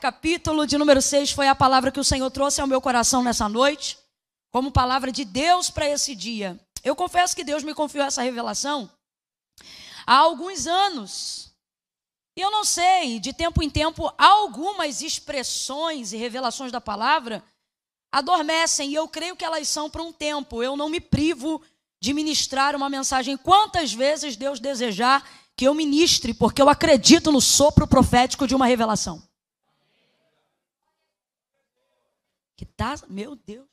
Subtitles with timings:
[0.00, 3.48] Capítulo de número 6, foi a palavra que o Senhor trouxe ao meu coração nessa
[3.48, 3.98] noite,
[4.50, 6.58] como palavra de Deus para esse dia.
[6.84, 8.90] Eu confesso que Deus me confiou essa revelação
[10.06, 11.52] há alguns anos.
[12.36, 17.42] E eu não sei, de tempo em tempo, algumas expressões e revelações da palavra
[18.10, 20.62] adormecem, e eu creio que elas são para um tempo.
[20.62, 21.62] Eu não me privo
[22.00, 27.40] de ministrar uma mensagem quantas vezes Deus desejar que eu ministre, porque eu acredito no
[27.40, 29.22] sopro profético de uma revelação.
[32.56, 33.72] Que tá, meu Deus.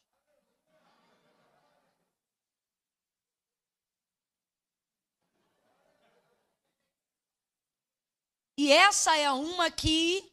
[8.60, 10.30] E essa é uma que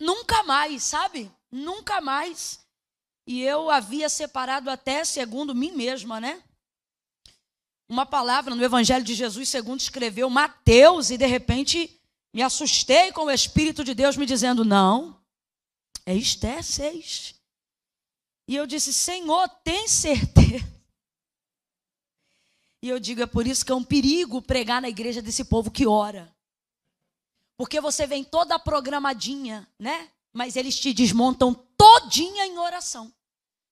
[0.00, 1.30] nunca mais, sabe?
[1.52, 2.58] Nunca mais.
[3.24, 6.42] E eu havia separado até segundo mim mesma, né?
[7.88, 12.00] Uma palavra no Evangelho de Jesus, segundo escreveu Mateus, e de repente
[12.32, 15.16] me assustei com o Espírito de Deus me dizendo: não,
[16.04, 17.33] é Esté 6.
[18.46, 20.74] E eu disse: Senhor, tem certeza?
[22.82, 25.70] E eu digo: é por isso que é um perigo pregar na igreja desse povo
[25.70, 26.30] que ora.
[27.56, 30.08] Porque você vem toda programadinha, né?
[30.32, 33.12] Mas eles te desmontam todinha em oração.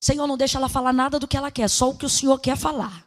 [0.00, 2.38] Senhor, não deixa ela falar nada do que ela quer, só o que o Senhor
[2.38, 3.06] quer falar.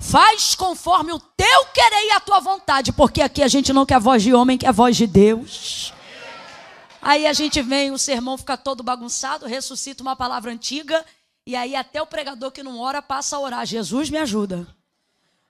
[0.00, 4.00] Faz conforme o teu querer e a tua vontade, porque aqui a gente não quer
[4.00, 5.92] voz de homem, quer voz de Deus.
[7.02, 11.04] Aí a gente vem, o sermão fica todo bagunçado, ressuscita uma palavra antiga,
[11.44, 13.66] e aí até o pregador que não ora passa a orar.
[13.66, 14.64] Jesus me ajuda.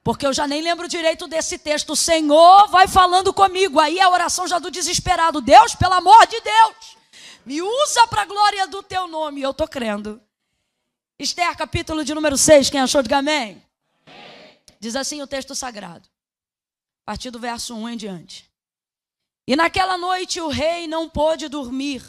[0.02, 1.90] Porque eu já nem lembro direito desse texto.
[1.90, 3.78] O Senhor vai falando comigo.
[3.78, 5.42] Aí a oração já do desesperado.
[5.42, 6.96] Deus, pelo amor de Deus,
[7.44, 9.42] me usa para a glória do teu nome.
[9.42, 10.20] Eu estou crendo.
[11.18, 12.70] Esther, capítulo de número 6.
[12.70, 13.62] Quem achou, diga amém.
[14.06, 14.60] amém.
[14.80, 16.08] Diz assim o texto sagrado.
[17.02, 18.51] A partir do verso 1 em diante.
[19.46, 22.02] E naquela noite o rei não pôde dormir.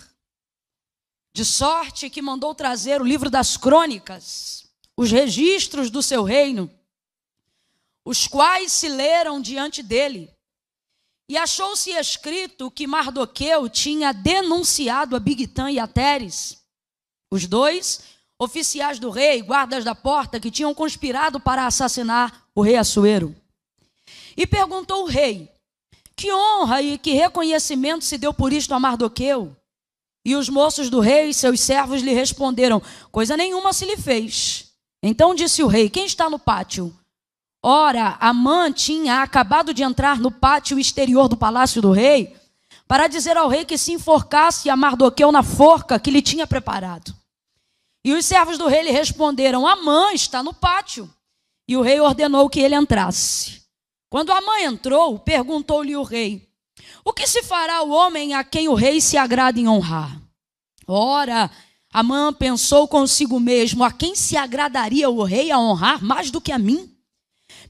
[1.36, 6.70] De sorte que mandou trazer o livro das crônicas, os registros do seu reino
[8.06, 10.32] os quais se leram diante dele.
[11.30, 16.62] E achou-se escrito que Mardoqueu tinha denunciado a Bigtã e a Teres,
[17.32, 18.02] os dois
[18.38, 23.34] oficiais do rei, guardas da porta, que tinham conspirado para assassinar o rei Assuero.
[24.36, 25.50] E perguntou o rei:
[26.16, 29.56] Que honra e que reconhecimento se deu por isto a Mardoqueu?
[30.26, 32.82] E os moços do rei e seus servos lhe responderam:
[33.12, 34.72] Coisa nenhuma se lhe fez.
[35.02, 36.98] Então disse o rei: Quem está no pátio?
[37.62, 42.36] Ora, Amã tinha acabado de entrar no pátio exterior do palácio do rei
[42.88, 47.16] para dizer ao rei que se enforcasse a Mardoqueu na forca que lhe tinha preparado.
[48.06, 51.10] E os servos do rei lhe responderam: Amã está no pátio.
[51.68, 53.63] E o rei ordenou que ele entrasse.
[54.14, 56.48] Quando Amã entrou, perguntou-lhe o rei:
[57.04, 60.22] O que se fará o homem a quem o rei se agrada em honrar?
[60.86, 61.50] Ora,
[61.92, 66.52] Amã pensou consigo mesmo: A quem se agradaria o rei a honrar mais do que
[66.52, 66.96] a mim?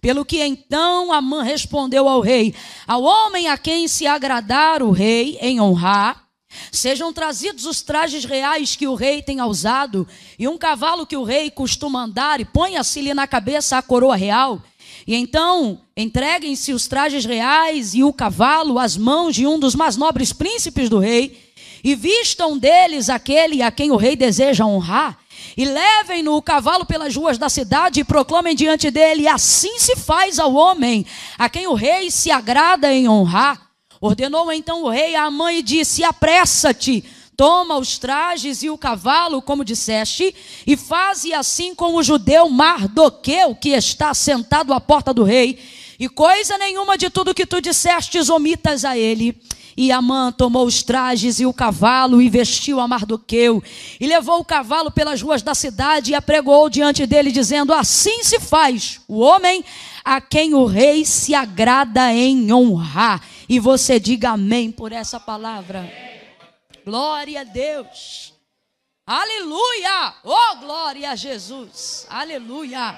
[0.01, 2.53] Pelo que então Amã respondeu ao rei:
[2.85, 6.27] Ao homem a quem se agradar o rei em honrar,
[6.73, 10.05] sejam trazidos os trajes reais que o rei tenha usado,
[10.37, 14.61] e um cavalo que o rei costuma andar, e ponha-se-lhe na cabeça a coroa real.
[15.05, 19.97] E então entreguem-se os trajes reais e o cavalo às mãos de um dos mais
[19.97, 21.39] nobres príncipes do rei,
[21.83, 25.19] e vistam deles aquele a quem o rei deseja honrar
[25.57, 30.39] e levem-no o cavalo pelas ruas da cidade e proclamem diante dele: assim se faz
[30.39, 31.05] ao homem,
[31.37, 33.69] a quem o rei se agrada em honrar.
[34.01, 37.03] Ordenou então o rei à mãe e disse: apressa-te.
[37.35, 40.35] Toma os trajes e o cavalo, como disseste,
[40.67, 45.57] e faze assim com o judeu Mardoqueu, que está sentado à porta do rei,
[45.99, 49.35] e coisa nenhuma de tudo que tu dissestes omitas a ele.
[49.75, 53.63] E Amã tomou os trajes e o cavalo e vestiu a Mardoqueu.
[54.00, 58.39] E levou o cavalo pelas ruas da cidade e apregoou diante dele, dizendo: Assim se
[58.39, 59.65] faz o homem
[60.05, 63.21] a quem o rei se agrada em honrar.
[63.50, 66.12] E você diga amém por essa palavra.
[66.85, 68.33] Glória a Deus.
[69.06, 70.15] Aleluia!
[70.24, 72.06] Oh, glória a Jesus.
[72.09, 72.97] Aleluia.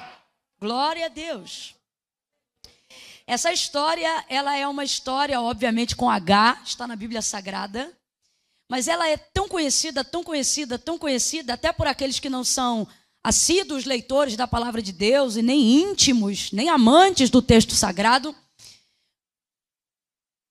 [0.60, 1.76] Glória a Deus.
[3.28, 7.92] Essa história, ela é uma história, obviamente, com H, está na Bíblia Sagrada,
[8.70, 12.88] mas ela é tão conhecida, tão conhecida, tão conhecida, até por aqueles que não são
[13.24, 18.36] assíduos leitores da palavra de Deus e nem íntimos, nem amantes do texto sagrado,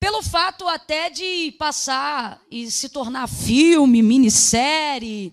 [0.05, 5.33] pelo fato até de passar e se tornar filme, minissérie,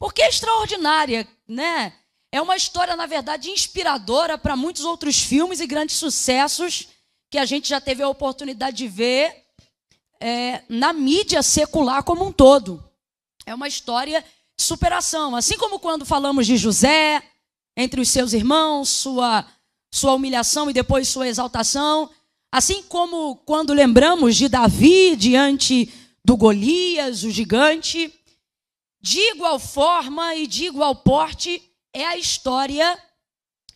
[0.00, 1.92] porque é extraordinária, né?
[2.32, 6.88] É uma história, na verdade, inspiradora para muitos outros filmes e grandes sucessos
[7.30, 9.44] que a gente já teve a oportunidade de ver
[10.20, 12.82] é, na mídia secular como um todo.
[13.46, 14.24] É uma história
[14.56, 15.36] de superação.
[15.36, 17.22] Assim como quando falamos de José,
[17.76, 19.46] entre os seus irmãos, sua,
[19.92, 22.10] sua humilhação e depois sua exaltação.
[22.54, 25.92] Assim como quando lembramos de Davi diante
[26.24, 28.14] do Golias, o gigante.
[29.02, 31.60] De igual forma e de igual porte
[31.92, 32.96] é a história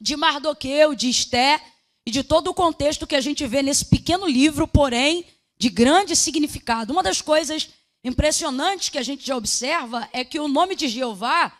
[0.01, 1.61] de Mardoqueu, de Esté
[2.07, 5.27] e de todo o contexto que a gente vê nesse pequeno livro, porém
[5.59, 6.93] de grande significado.
[6.93, 7.69] Uma das coisas
[8.05, 11.53] impressionantes que a gente já observa é que o nome de Jeová,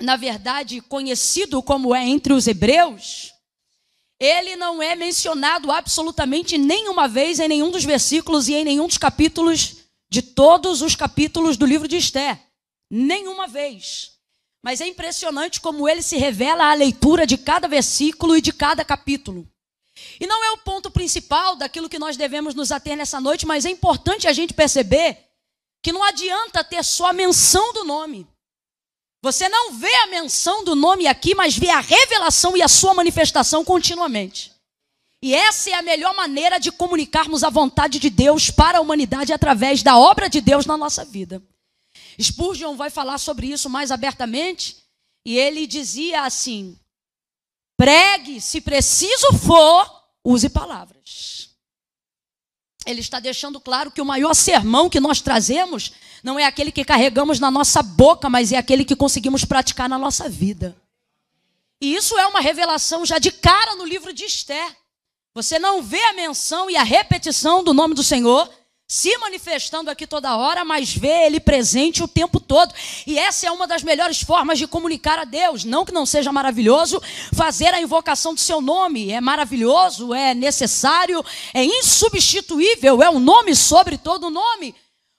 [0.00, 3.34] na verdade conhecido como é entre os hebreus,
[4.18, 8.98] ele não é mencionado absolutamente nenhuma vez em nenhum dos versículos e em nenhum dos
[8.98, 9.76] capítulos
[10.08, 12.40] de todos os capítulos do livro de Esté.
[12.90, 14.12] Nenhuma vez.
[14.62, 18.84] Mas é impressionante como ele se revela à leitura de cada versículo e de cada
[18.84, 19.46] capítulo.
[20.20, 23.64] E não é o ponto principal daquilo que nós devemos nos ater nessa noite, mas
[23.64, 25.18] é importante a gente perceber
[25.82, 28.26] que não adianta ter só a menção do nome.
[29.26, 32.94] Você não vê a menção do nome aqui, mas vê a revelação e a sua
[32.94, 34.52] manifestação continuamente.
[35.20, 39.32] E essa é a melhor maneira de comunicarmos a vontade de Deus para a humanidade
[39.32, 41.42] através da obra de Deus na nossa vida.
[42.22, 44.76] Spurgeon vai falar sobre isso mais abertamente,
[45.24, 46.78] e ele dizia assim:
[47.76, 51.35] pregue, se preciso for, use palavras.
[52.86, 55.92] Ele está deixando claro que o maior sermão que nós trazemos
[56.22, 59.98] não é aquele que carregamos na nossa boca, mas é aquele que conseguimos praticar na
[59.98, 60.76] nossa vida.
[61.80, 64.74] E isso é uma revelação já de cara no livro de Esther.
[65.34, 68.48] Você não vê a menção e a repetição do nome do Senhor,
[68.88, 72.72] se manifestando aqui toda hora, mas vê ele presente o tempo todo.
[73.06, 75.64] E essa é uma das melhores formas de comunicar a Deus.
[75.64, 77.02] Não que não seja maravilhoso
[77.34, 79.10] fazer a invocação do seu nome.
[79.10, 84.74] É maravilhoso, é necessário, é insubstituível, é um nome sobre todo nome.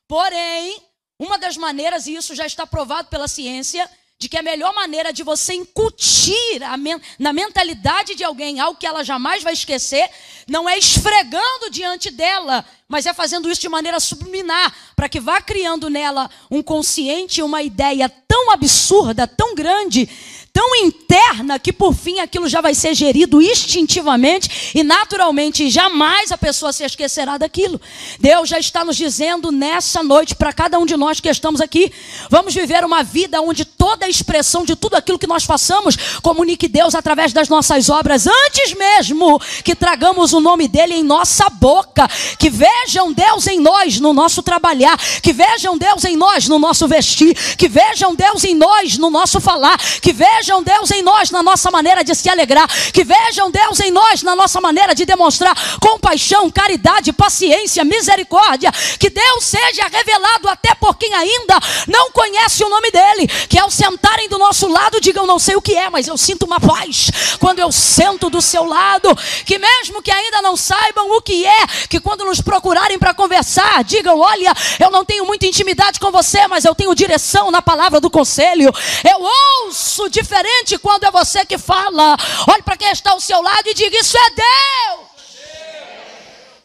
[0.07, 0.81] Porém,
[1.19, 5.13] uma das maneiras, e isso já está provado pela ciência, de que a melhor maneira
[5.13, 10.09] de você incutir men na mentalidade de alguém algo que ela jamais vai esquecer,
[10.47, 15.39] não é esfregando diante dela, mas é fazendo isso de maneira subliminar, para que vá
[15.39, 20.09] criando nela um consciente, uma ideia tão absurda, tão grande,
[20.57, 26.37] tão interna que por fim aquilo já vai ser gerido instintivamente e naturalmente jamais a
[26.37, 27.79] pessoa se esquecerá daquilo.
[28.19, 31.91] Deus já está nos dizendo nessa noite para cada um de nós que estamos aqui,
[32.27, 36.67] vamos viver uma vida onde toda a expressão de tudo aquilo que nós façamos comunique
[36.67, 42.07] Deus através das nossas obras antes mesmo que tragamos o nome dele em nossa boca,
[42.39, 46.87] que vejam Deus em nós no nosso trabalhar, que vejam Deus em nós no nosso
[46.87, 51.29] vestir, que vejam Deus em nós no nosso falar, que vejam vejam Deus em nós
[51.29, 55.03] na nossa maneira de se alegrar, que vejam Deus em nós na nossa maneira de
[55.03, 62.63] demonstrar compaixão, caridade, paciência, misericórdia, que Deus seja revelado até por quem ainda não conhece
[62.63, 65.89] o nome dele, que ao sentarem do nosso lado digam não sei o que é,
[65.89, 69.15] mas eu sinto uma paz quando eu sento do seu lado,
[69.45, 73.83] que mesmo que ainda não saibam o que é, que quando nos procurarem para conversar,
[73.83, 77.99] digam, olha, eu não tenho muita intimidade com você, mas eu tenho direção na palavra
[77.99, 78.71] do conselho.
[79.03, 79.21] Eu
[79.65, 82.17] ouço diferente quando é você que fala.
[82.49, 85.07] Olhe para quem está ao seu lado e diga: Isso é Deus.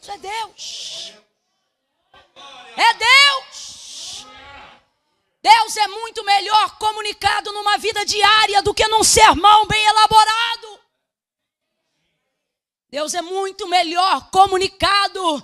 [0.00, 1.12] Isso é Deus.
[2.77, 3.52] É Deus.
[5.43, 10.81] Deus é muito melhor comunicado numa vida diária do que num sermão bem elaborado.
[12.89, 15.43] Deus é muito melhor comunicado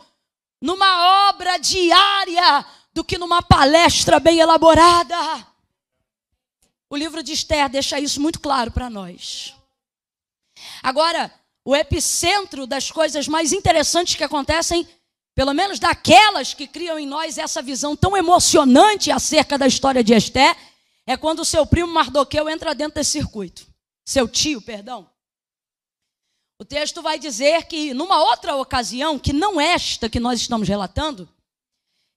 [0.61, 5.17] numa obra diária do que numa palestra bem elaborada.
[6.90, 9.55] O livro de Esther deixa isso muito claro para nós.
[10.83, 11.33] Agora,
[11.64, 14.88] o epicentro das coisas mais interessantes que acontecem,
[15.38, 20.12] pelo menos daquelas que criam em nós essa visão tão emocionante acerca da história de
[20.12, 20.57] Esther,
[21.07, 23.64] é quando o seu primo Mardoqueu entra dentro desse circuito.
[24.04, 25.09] Seu tio, perdão.
[26.59, 31.28] O texto vai dizer que numa outra ocasião, que não esta que nós estamos relatando,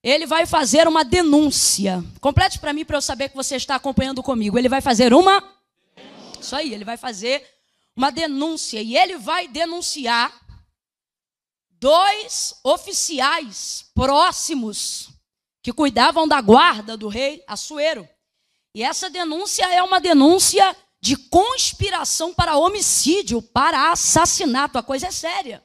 [0.01, 2.03] ele vai fazer uma denúncia.
[2.19, 4.57] Complete para mim para eu saber que você está acompanhando comigo.
[4.57, 5.43] Ele vai fazer uma.
[6.39, 7.47] Isso aí, ele vai fazer
[7.95, 8.81] uma denúncia.
[8.81, 10.33] E ele vai denunciar
[11.81, 15.09] dois oficiais próximos
[15.63, 18.07] que cuidavam da guarda do rei Assuero.
[18.73, 24.77] E essa denúncia é uma denúncia de conspiração para homicídio, para assassinato.
[24.77, 25.63] A coisa é séria.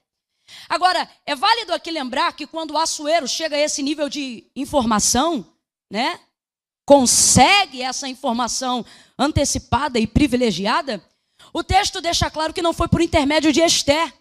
[0.68, 5.46] Agora, é válido aqui lembrar que quando o Açoeiro chega a esse nível de informação,
[5.90, 6.18] né?
[6.86, 8.84] Consegue essa informação
[9.18, 11.04] antecipada e privilegiada,
[11.52, 14.12] o texto deixa claro que não foi por intermédio de Esther.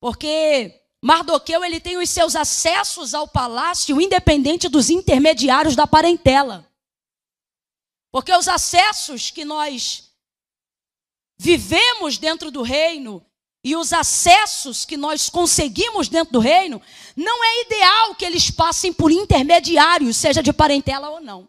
[0.00, 6.68] Porque Mardoqueu ele tem os seus acessos ao palácio independente dos intermediários da parentela.
[8.10, 10.10] Porque os acessos que nós
[11.38, 13.24] vivemos dentro do reino
[13.62, 16.80] e os acessos que nós conseguimos dentro do reino,
[17.16, 21.48] não é ideal que eles passem por intermediários, seja de parentela ou não.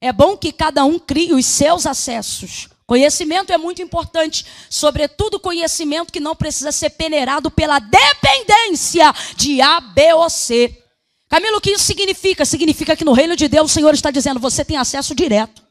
[0.00, 2.68] É bom que cada um crie os seus acessos.
[2.86, 9.80] Conhecimento é muito importante, sobretudo conhecimento que não precisa ser peneirado pela dependência de A,
[9.80, 10.78] B ou C.
[11.28, 12.44] Camilo, o que isso significa?
[12.44, 15.62] Significa que no reino de Deus o Senhor está dizendo: você tem acesso direto.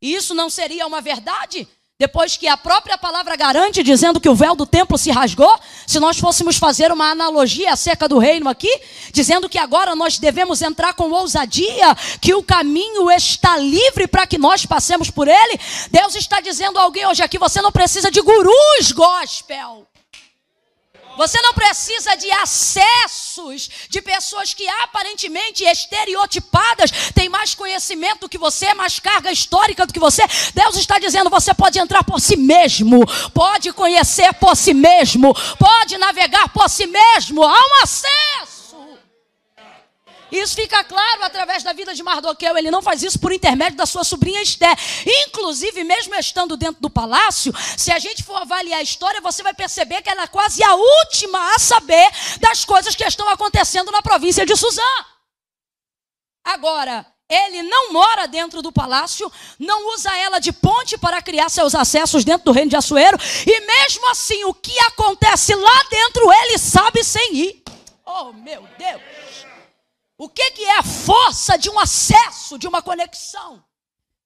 [0.00, 1.66] Isso não seria uma verdade?
[1.96, 6.00] Depois que a própria palavra garante, dizendo que o véu do templo se rasgou, se
[6.00, 8.80] nós fôssemos fazer uma analogia acerca do reino aqui,
[9.12, 14.36] dizendo que agora nós devemos entrar com ousadia, que o caminho está livre para que
[14.36, 18.20] nós passemos por ele, Deus está dizendo a alguém hoje aqui: você não precisa de
[18.20, 19.86] gurus gospel.
[21.16, 28.38] Você não precisa de acessos de pessoas que aparentemente estereotipadas têm mais conhecimento do que
[28.38, 30.22] você, mais carga histórica do que você.
[30.54, 35.98] Deus está dizendo: você pode entrar por si mesmo, pode conhecer por si mesmo, pode
[35.98, 37.42] navegar por si mesmo.
[37.42, 38.53] Há um acesso.
[40.34, 42.56] Isso fica claro através da vida de Mardoqueu.
[42.56, 44.76] Ele não faz isso por intermédio da sua sobrinha Esther.
[45.26, 49.54] Inclusive, mesmo estando dentro do palácio, se a gente for avaliar a história, você vai
[49.54, 52.10] perceber que ela é quase a última a saber
[52.40, 54.82] das coisas que estão acontecendo na província de Suzã.
[56.44, 61.74] Agora, ele não mora dentro do palácio, não usa ela de ponte para criar seus
[61.74, 66.58] acessos dentro do reino de Assuero, e mesmo assim, o que acontece lá dentro, ele
[66.58, 67.64] sabe sem ir.
[68.04, 69.23] Oh, meu Deus!
[70.16, 73.64] O que, que é a força de um acesso, de uma conexão?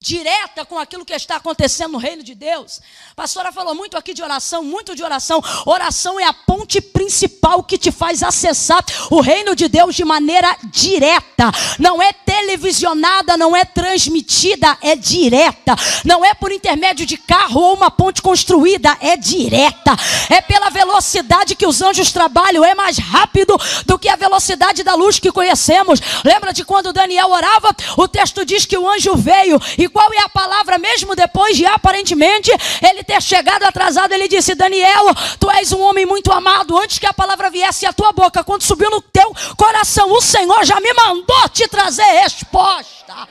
[0.00, 2.80] Direta com aquilo que está acontecendo no reino de Deus.
[3.10, 5.42] A pastora falou muito aqui de oração, muito de oração.
[5.66, 10.56] Oração é a ponte principal que te faz acessar o reino de Deus de maneira
[10.66, 11.50] direta.
[11.80, 15.74] Não é televisionada, não é transmitida, é direta.
[16.04, 19.96] Não é por intermédio de carro ou uma ponte construída, é direta.
[20.30, 24.94] É pela velocidade que os anjos trabalham, é mais rápido do que a velocidade da
[24.94, 26.00] luz que conhecemos.
[26.24, 27.74] Lembra de quando Daniel orava?
[27.96, 31.66] O texto diz que o anjo veio e qual é a palavra mesmo depois de
[31.66, 32.50] aparentemente
[32.82, 34.12] ele ter chegado atrasado?
[34.12, 35.06] Ele disse: Daniel,
[35.38, 36.76] tu és um homem muito amado.
[36.78, 40.64] Antes que a palavra viesse à tua boca, quando subiu no teu coração, o Senhor
[40.64, 43.28] já me mandou te trazer resposta.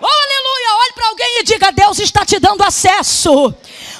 [0.00, 0.82] Oh, aleluia!
[0.82, 3.54] Olhe para alguém e diga: Deus está te dando acesso.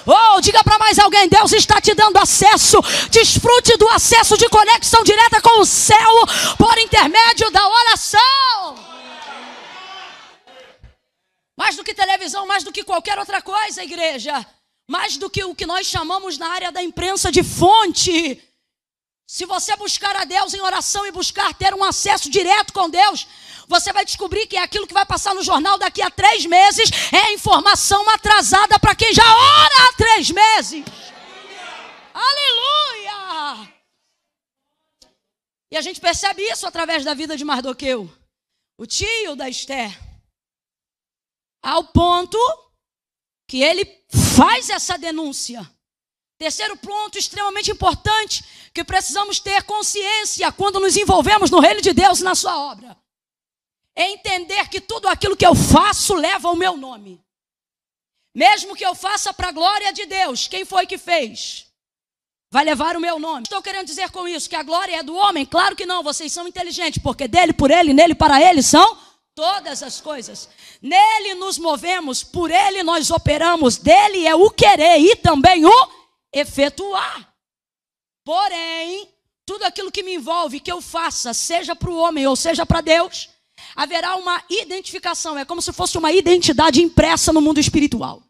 [0.04, 2.78] Oh, diga para mais alguém: Deus está te dando acesso.
[3.10, 6.26] Desfrute do acesso de conexão direta com o céu
[6.58, 8.91] por intermédio da oração.
[11.56, 14.44] Mais do que televisão, mais do que qualquer outra coisa, igreja.
[14.88, 18.42] Mais do que o que nós chamamos na área da imprensa de fonte.
[19.26, 23.26] Se você buscar a Deus em oração e buscar ter um acesso direto com Deus,
[23.66, 26.90] você vai descobrir que é aquilo que vai passar no jornal daqui a três meses
[27.12, 30.84] é informação atrasada para quem já ora há três meses.
[32.12, 33.72] Aleluia!
[35.70, 38.12] E a gente percebe isso através da vida de Mardoqueu,
[38.76, 40.11] o tio da Esther
[41.62, 42.38] ao ponto
[43.46, 43.84] que ele
[44.36, 45.70] faz essa denúncia.
[46.38, 52.20] Terceiro ponto extremamente importante que precisamos ter consciência quando nos envolvemos no reino de Deus
[52.20, 52.96] e na sua obra.
[53.94, 57.22] É entender que tudo aquilo que eu faço leva o meu nome.
[58.34, 61.66] Mesmo que eu faça para a glória de Deus, quem foi que fez?
[62.50, 63.42] Vai levar o meu nome.
[63.44, 65.44] Estou querendo dizer com isso que a glória é do homem?
[65.44, 68.98] Claro que não, vocês são inteligentes, porque dele, por ele, nele, para ele são
[69.34, 70.48] todas as coisas.
[70.80, 75.88] Nele nos movemos, por ele nós operamos, dele é o querer e também o
[76.32, 77.32] efetuar.
[78.24, 79.08] Porém,
[79.44, 82.80] tudo aquilo que me envolve, que eu faça, seja para o homem ou seja para
[82.80, 83.28] Deus,
[83.74, 88.22] haverá uma identificação, é como se fosse uma identidade impressa no mundo espiritual.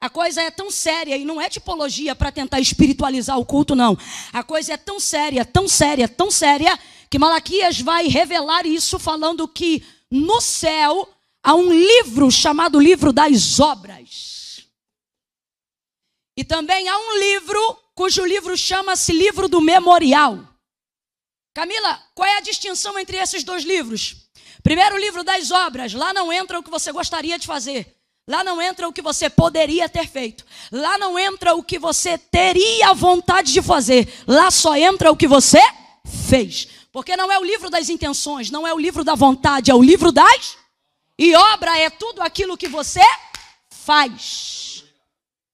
[0.00, 3.96] A coisa é tão séria e não é tipologia para tentar espiritualizar o culto, não.
[4.32, 9.48] A coisa é tão séria, tão séria, tão séria, que Malaquias vai revelar isso falando
[9.48, 11.08] que no céu
[11.42, 14.66] há um livro chamado Livro das Obras.
[16.36, 20.38] E também há um livro cujo livro chama-se Livro do Memorial.
[21.54, 24.28] Camila, qual é a distinção entre esses dois livros?
[24.62, 27.94] Primeiro, o livro das obras, lá não entra o que você gostaria de fazer.
[28.26, 30.44] Lá não entra o que você poderia ter feito.
[30.72, 34.08] Lá não entra o que você teria vontade de fazer.
[34.26, 35.60] Lá só entra o que você
[36.26, 36.68] fez.
[36.94, 39.82] Porque não é o livro das intenções, não é o livro da vontade, é o
[39.82, 40.56] livro das.
[41.18, 43.00] E obra é tudo aquilo que você
[43.68, 44.84] faz.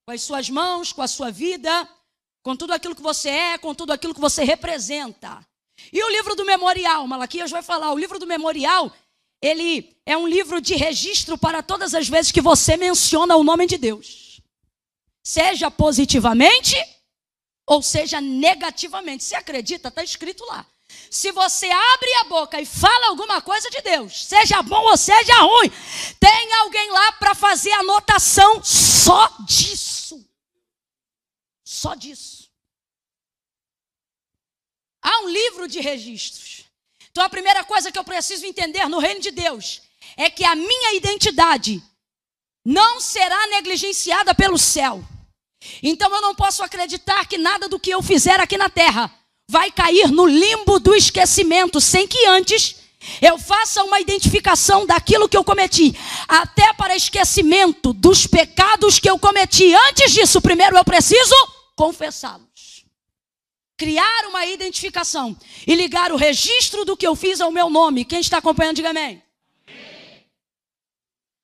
[0.05, 1.89] Com as suas mãos, com a sua vida,
[2.43, 5.43] com tudo aquilo que você é, com tudo aquilo que você representa.
[5.91, 8.93] E o livro do memorial, Malaquias vai falar, o livro do memorial,
[9.41, 13.67] ele é um livro de registro para todas as vezes que você menciona o nome
[13.67, 14.43] de Deus.
[15.25, 16.77] Seja positivamente
[17.67, 19.25] ou seja negativamente.
[19.25, 20.67] Se acredita, está escrito lá.
[21.11, 25.35] Se você abre a boca e fala alguma coisa de Deus, seja bom ou seja
[25.41, 25.69] ruim,
[26.21, 30.25] tem alguém lá para fazer anotação só disso.
[31.65, 32.49] Só disso.
[35.03, 36.65] Há um livro de registros.
[37.11, 39.83] Então a primeira coisa que eu preciso entender no reino de Deus
[40.17, 41.83] é que a minha identidade
[42.65, 45.05] não será negligenciada pelo céu.
[45.83, 49.13] Então eu não posso acreditar que nada do que eu fizer aqui na terra
[49.51, 52.77] vai cair no limbo do esquecimento, sem que antes
[53.21, 55.93] eu faça uma identificação daquilo que eu cometi,
[56.29, 59.75] até para esquecimento dos pecados que eu cometi.
[59.75, 61.35] Antes disso, primeiro eu preciso
[61.75, 62.85] confessá-los.
[63.77, 68.05] Criar uma identificação e ligar o registro do que eu fiz ao meu nome.
[68.05, 69.21] Quem está acompanhando, diga amém.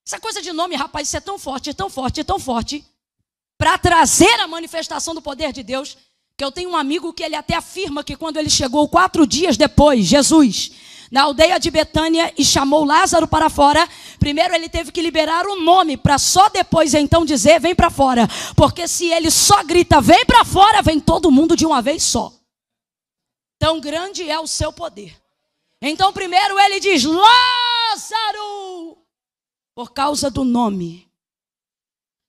[0.06, 2.84] Essa coisa de nome, rapaz, isso é tão forte, é tão forte, é tão forte,
[3.58, 5.96] para trazer a manifestação do poder de Deus,
[6.36, 9.56] que eu tenho um amigo que ele até afirma que quando ele chegou quatro dias
[9.56, 10.70] depois, Jesus,
[11.10, 13.88] na aldeia de Betânia e chamou Lázaro para fora,
[14.18, 18.28] primeiro ele teve que liberar o nome para só depois então dizer vem para fora,
[18.54, 22.30] porque se ele só grita vem para fora, vem todo mundo de uma vez só.
[23.58, 25.16] Tão grande é o seu poder.
[25.80, 28.98] Então primeiro ele diz Lázaro,
[29.74, 31.06] por causa do nome.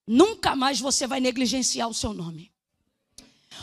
[0.07, 2.55] Nunca mais você vai negligenciar o seu nome.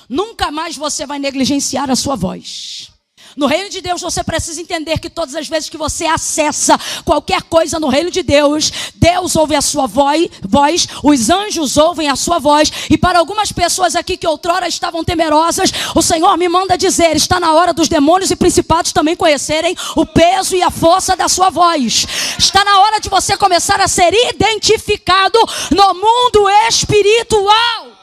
[0.08, 2.94] Nunca mais você vai negligenciar a sua voz.
[3.36, 7.42] No reino de Deus, você precisa entender que todas as vezes que você acessa qualquer
[7.42, 12.38] coisa no reino de Deus, Deus ouve a sua voz, os anjos ouvem a sua
[12.38, 17.16] voz, e para algumas pessoas aqui que outrora estavam temerosas, o Senhor me manda dizer:
[17.16, 21.28] está na hora dos demônios e principados também conhecerem o peso e a força da
[21.28, 22.06] sua voz.
[22.38, 25.38] Está na hora de você começar a ser identificado
[25.72, 27.93] no mundo espiritual.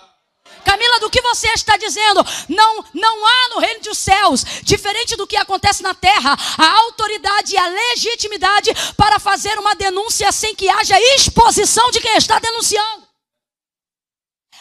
[0.61, 2.25] Camila, do que você está dizendo?
[2.49, 7.53] Não, não há no reino dos céus, diferente do que acontece na terra, a autoridade
[7.53, 13.00] e a legitimidade para fazer uma denúncia sem que haja exposição de quem está denunciando.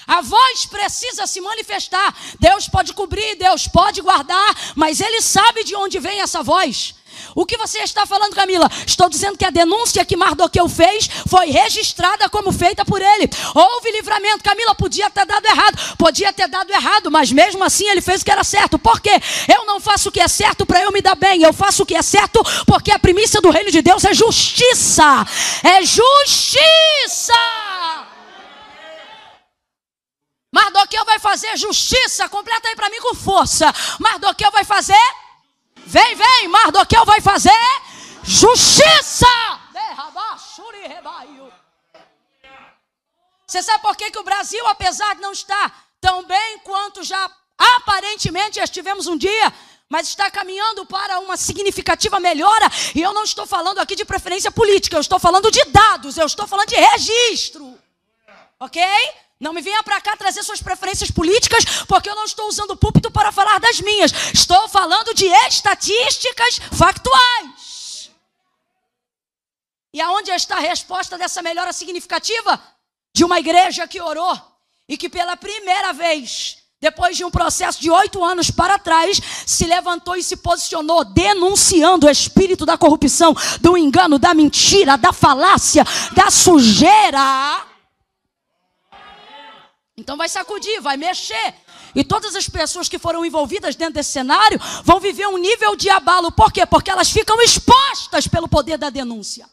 [0.06, 2.14] A voz precisa se manifestar.
[2.38, 6.94] Deus pode cobrir, Deus pode guardar, mas Ele sabe de onde vem essa voz.
[7.34, 8.68] O que você está falando, Camila?
[8.86, 13.28] Estou dizendo que a denúncia que Mardoqueu fez foi registrada como feita por ele.
[13.54, 14.42] Houve livramento.
[14.42, 18.24] Camila podia ter dado errado, podia ter dado errado, mas mesmo assim ele fez o
[18.24, 18.78] que era certo.
[18.78, 19.20] Por quê?
[19.52, 21.42] Eu não faço o que é certo para eu me dar bem.
[21.42, 25.26] Eu faço o que é certo porque a primícia do reino de Deus é justiça.
[25.62, 27.34] É justiça.
[30.52, 32.28] Mardoqueu vai fazer justiça.
[32.28, 33.72] Completa aí para mim com força.
[33.98, 34.96] Mardoqueu vai fazer
[35.86, 37.50] Vem, vem, Mardoqueu vai fazer
[38.22, 39.26] justiça.
[43.44, 47.28] Você sabe por que, que o Brasil, apesar de não estar tão bem quanto já
[47.58, 49.52] aparentemente estivemos um dia,
[49.88, 54.52] mas está caminhando para uma significativa melhora, e eu não estou falando aqui de preferência
[54.52, 57.76] política, eu estou falando de dados, eu estou falando de registro.
[58.60, 58.80] Ok?
[59.40, 62.76] Não me venha para cá trazer suas preferências políticas, porque eu não estou usando o
[62.76, 64.12] púlpito para falar das minhas.
[64.34, 68.10] Estou falando de estatísticas factuais.
[69.94, 72.62] E aonde está a resposta dessa melhora significativa?
[73.14, 74.38] De uma igreja que orou
[74.86, 79.64] e que pela primeira vez, depois de um processo de oito anos para trás, se
[79.64, 85.82] levantou e se posicionou denunciando o espírito da corrupção, do engano, da mentira, da falácia,
[86.14, 87.69] da sujeira
[90.00, 91.54] então vai sacudir, vai mexer.
[91.94, 95.90] E todas as pessoas que foram envolvidas dentro desse cenário vão viver um nível de
[95.90, 96.32] abalo.
[96.32, 96.64] Por quê?
[96.66, 99.48] Porque elas ficam expostas pelo poder da denúncia.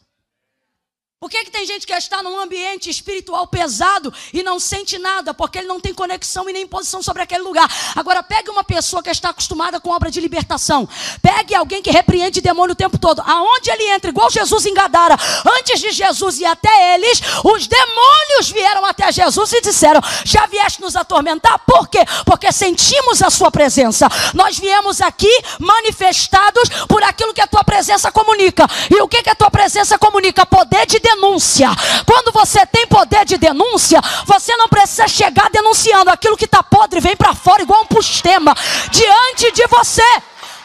[1.20, 5.34] Por que, que tem gente que está num ambiente espiritual pesado e não sente nada?
[5.34, 7.68] Porque ele não tem conexão e nem posição sobre aquele lugar.
[7.96, 10.88] Agora, pegue uma pessoa que está acostumada com obra de libertação.
[11.20, 13.20] Pegue alguém que repreende demônio o tempo todo.
[13.26, 15.16] Aonde ele entra, igual Jesus em Gadara,
[15.58, 20.80] antes de Jesus ir até eles, os demônios vieram até Jesus e disseram: Já vieste
[20.80, 21.58] nos atormentar?
[21.66, 22.04] Por quê?
[22.24, 24.08] Porque sentimos a sua presença.
[24.34, 28.68] Nós viemos aqui manifestados por aquilo que a tua presença comunica.
[28.88, 30.46] E o que, que a tua presença comunica?
[30.46, 31.68] Poder de denúncia.
[32.04, 37.00] Quando você tem poder de denúncia, você não precisa chegar denunciando aquilo que está podre,
[37.00, 38.54] vem para fora igual um pustema
[38.90, 40.10] diante de você.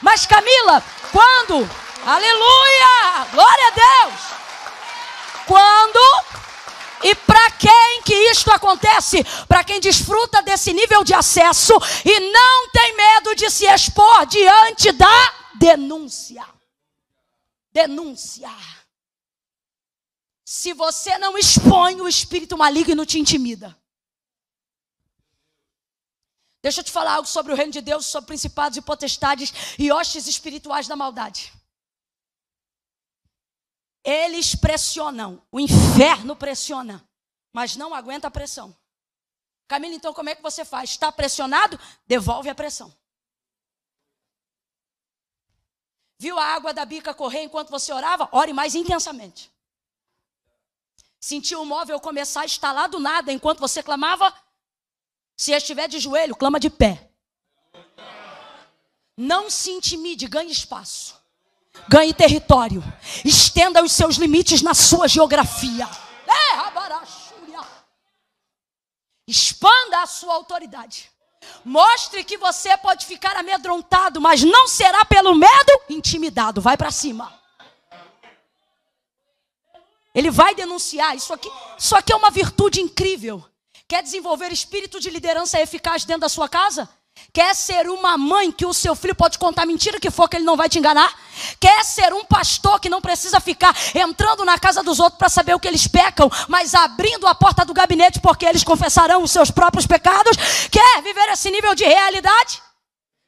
[0.01, 1.69] Mas Camila, quando,
[2.05, 4.19] aleluia, glória a Deus,
[5.47, 6.33] quando
[7.05, 9.25] E para quem que isto acontece?
[9.45, 11.73] Para quem desfruta desse nível de acesso
[12.05, 16.45] e não tem medo de se expor diante da denúncia.
[17.73, 18.49] Denúncia.
[20.55, 23.75] Se você não expõe, o espírito maligno te intimida.
[26.61, 29.91] Deixa eu te falar algo sobre o reino de Deus, sobre principados e potestades e
[29.91, 31.51] hostes espirituais da maldade.
[34.03, 37.03] Eles pressionam, o inferno pressiona,
[37.51, 38.77] mas não aguenta a pressão.
[39.67, 40.91] Camila, então como é que você faz?
[40.91, 41.79] Está pressionado?
[42.05, 42.95] Devolve a pressão.
[46.19, 48.29] Viu a água da bica correr enquanto você orava?
[48.31, 49.51] Ore mais intensamente.
[51.23, 54.33] Sentiu o móvel começar a estalar do nada enquanto você clamava?
[55.37, 57.09] Se estiver de joelho, clama de pé.
[59.15, 61.15] Não se intimide, ganhe espaço.
[61.87, 62.83] Ganhe território.
[63.23, 65.89] Estenda os seus limites na sua geografia.
[66.27, 66.57] É,
[69.25, 71.09] Expanda a sua autoridade.
[71.63, 76.59] Mostre que você pode ficar amedrontado, mas não será pelo medo intimidado.
[76.59, 77.42] Vai para cima.
[80.13, 81.15] Ele vai denunciar.
[81.15, 83.43] Isso aqui, isso aqui é uma virtude incrível.
[83.87, 86.89] Quer desenvolver espírito de liderança eficaz dentro da sua casa?
[87.31, 90.45] Quer ser uma mãe que o seu filho pode contar mentira que for que ele
[90.45, 91.13] não vai te enganar?
[91.59, 95.53] Quer ser um pastor que não precisa ficar entrando na casa dos outros para saber
[95.53, 99.49] o que eles pecam, mas abrindo a porta do gabinete porque eles confessarão os seus
[99.49, 100.37] próprios pecados?
[100.71, 102.61] Quer viver esse nível de realidade?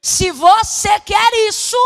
[0.02, 1.76] Se você quer isso,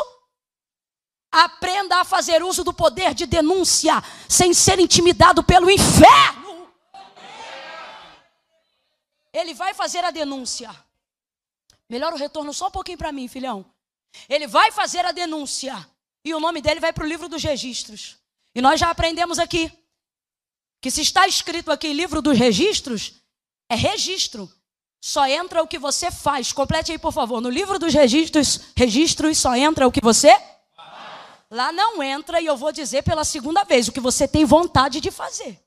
[1.31, 6.69] aprenda a fazer uso do poder de denúncia sem ser intimidado pelo inferno.
[9.33, 10.71] Ele vai fazer a denúncia.
[11.89, 13.65] Melhor o retorno só um pouquinho para mim, filhão.
[14.29, 15.89] Ele vai fazer a denúncia.
[16.25, 18.17] E o nome dele vai para o livro dos registros.
[18.55, 19.73] E nós já aprendemos aqui
[20.81, 23.15] que se está escrito aqui livro dos registros,
[23.69, 24.51] é registro.
[25.03, 26.53] Só entra o que você faz.
[26.53, 27.41] Complete aí, por favor.
[27.41, 30.37] No livro dos registros, registros só entra o que você
[31.51, 35.01] Lá não entra e eu vou dizer pela segunda vez o que você tem vontade
[35.01, 35.61] de fazer.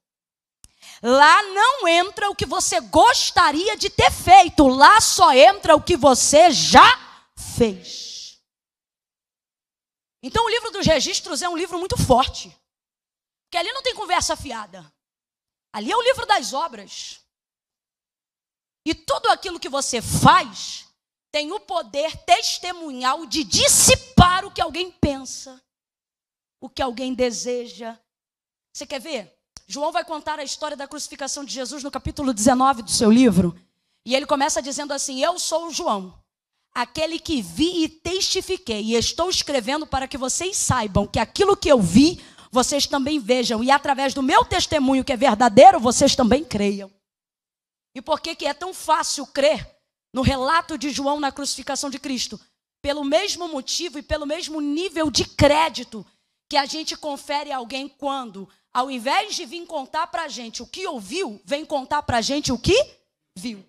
[1.02, 5.98] Lá não entra o que você gostaria de ter feito, lá só entra o que
[5.98, 6.88] você já
[7.58, 8.40] fez.
[10.22, 12.50] Então o livro dos registros é um livro muito forte.
[13.46, 14.90] Porque ali não tem conversa fiada.
[15.74, 17.20] Ali é o livro das obras.
[18.86, 20.88] E tudo aquilo que você faz
[21.30, 25.62] tem o poder testemunhal de dissipar o que alguém pensa,
[26.64, 28.00] o que alguém deseja.
[28.74, 29.36] Você quer ver?
[29.68, 33.54] João vai contar a história da crucificação de Jesus no capítulo 19 do seu livro.
[34.06, 36.18] E ele começa dizendo assim: Eu sou o João,
[36.74, 41.68] aquele que vi e testifiquei, e estou escrevendo para que vocês saibam que aquilo que
[41.68, 46.46] eu vi, vocês também vejam, e através do meu testemunho que é verdadeiro, vocês também
[46.46, 46.90] creiam.
[47.94, 49.70] E por que, que é tão fácil crer
[50.14, 52.40] no relato de João na crucificação de Cristo?
[52.82, 56.06] Pelo mesmo motivo e pelo mesmo nível de crédito
[56.54, 60.62] que a gente confere a alguém quando ao invés de vir contar para a gente
[60.62, 62.76] o que ouviu, vem contar para a gente o que
[63.36, 63.66] viu.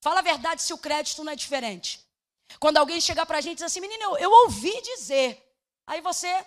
[0.00, 1.98] Fala a verdade se o crédito não é diferente.
[2.60, 5.44] Quando alguém chegar para a gente e diz assim, menina, eu, eu ouvi dizer.
[5.84, 6.46] Aí você.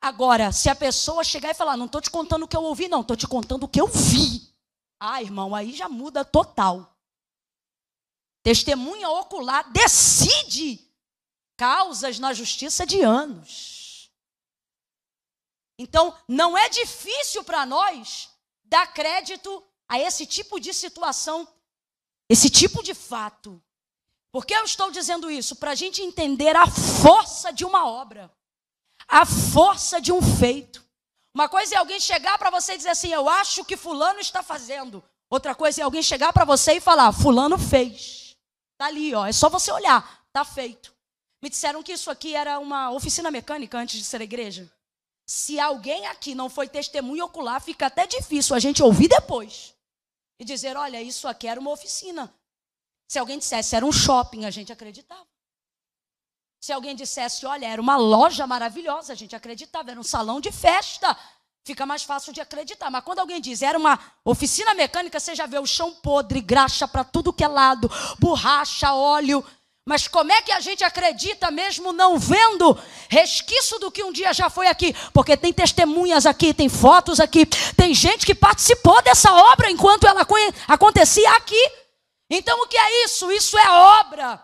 [0.00, 2.88] Agora, se a pessoa chegar e falar, não estou te contando o que eu ouvi,
[2.88, 4.52] não, estou te contando o que eu vi.
[4.98, 6.92] Ah, irmão, aí já muda total.
[8.42, 10.80] Testemunha ocular decide
[11.56, 13.83] causas na justiça de anos.
[15.78, 18.30] Então, não é difícil para nós
[18.64, 21.46] dar crédito a esse tipo de situação,
[22.28, 23.62] esse tipo de fato.
[24.32, 25.56] Por que eu estou dizendo isso?
[25.56, 28.32] Para a gente entender a força de uma obra,
[29.06, 30.84] a força de um feito.
[31.34, 34.42] Uma coisa é alguém chegar para você e dizer assim: Eu acho que Fulano está
[34.42, 35.04] fazendo.
[35.28, 38.36] Outra coisa é alguém chegar para você e falar: Fulano fez.
[38.72, 39.26] Está ali, ó.
[39.26, 40.24] É só você olhar.
[40.28, 40.94] Está feito.
[41.42, 44.72] Me disseram que isso aqui era uma oficina mecânica antes de ser igreja.
[45.26, 49.74] Se alguém aqui não foi testemunho ocular, fica até difícil a gente ouvir depois
[50.38, 52.32] e dizer: olha, isso aqui era uma oficina.
[53.08, 55.26] Se alguém dissesse era um shopping, a gente acreditava.
[56.60, 60.50] Se alguém dissesse, olha, era uma loja maravilhosa, a gente acreditava, era um salão de
[60.50, 61.14] festa,
[61.62, 62.90] fica mais fácil de acreditar.
[62.90, 66.88] Mas quando alguém diz, era uma oficina mecânica, você já vê o chão podre, graxa
[66.88, 69.44] para tudo que é lado, borracha, óleo.
[69.86, 74.32] Mas como é que a gente acredita mesmo não vendo resquício do que um dia
[74.32, 74.94] já foi aqui?
[75.12, 77.44] Porque tem testemunhas aqui, tem fotos aqui,
[77.76, 80.26] tem gente que participou dessa obra enquanto ela
[80.66, 81.70] acontecia aqui.
[82.30, 83.30] Então o que é isso?
[83.30, 84.42] Isso é obra.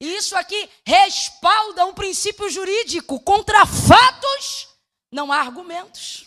[0.00, 3.20] E isso aqui respalda um princípio jurídico.
[3.20, 4.68] Contra fatos
[5.12, 6.24] não há argumentos.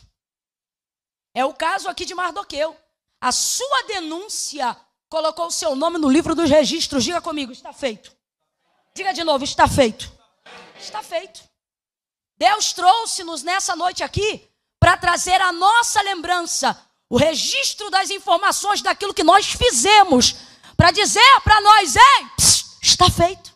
[1.34, 2.78] É o caso aqui de Mardoqueu.
[3.20, 4.78] a sua denúncia
[5.10, 7.04] colocou o seu nome no livro dos registros.
[7.04, 8.16] Diga comigo, está feito.
[8.96, 10.10] Diga de novo, está feito.
[10.80, 11.42] Está feito.
[12.38, 14.48] Deus trouxe-nos nessa noite aqui
[14.80, 16.80] para trazer a nossa lembrança,
[17.10, 20.36] o registro das informações daquilo que nós fizemos,
[20.78, 22.28] para dizer para nós, ei,
[22.82, 23.54] está feito.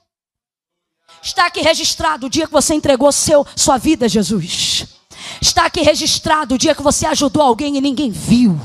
[1.21, 4.98] Está aqui registrado o dia que você entregou seu, sua vida a Jesus.
[5.41, 8.59] Está aqui registrado o dia que você ajudou alguém e ninguém viu.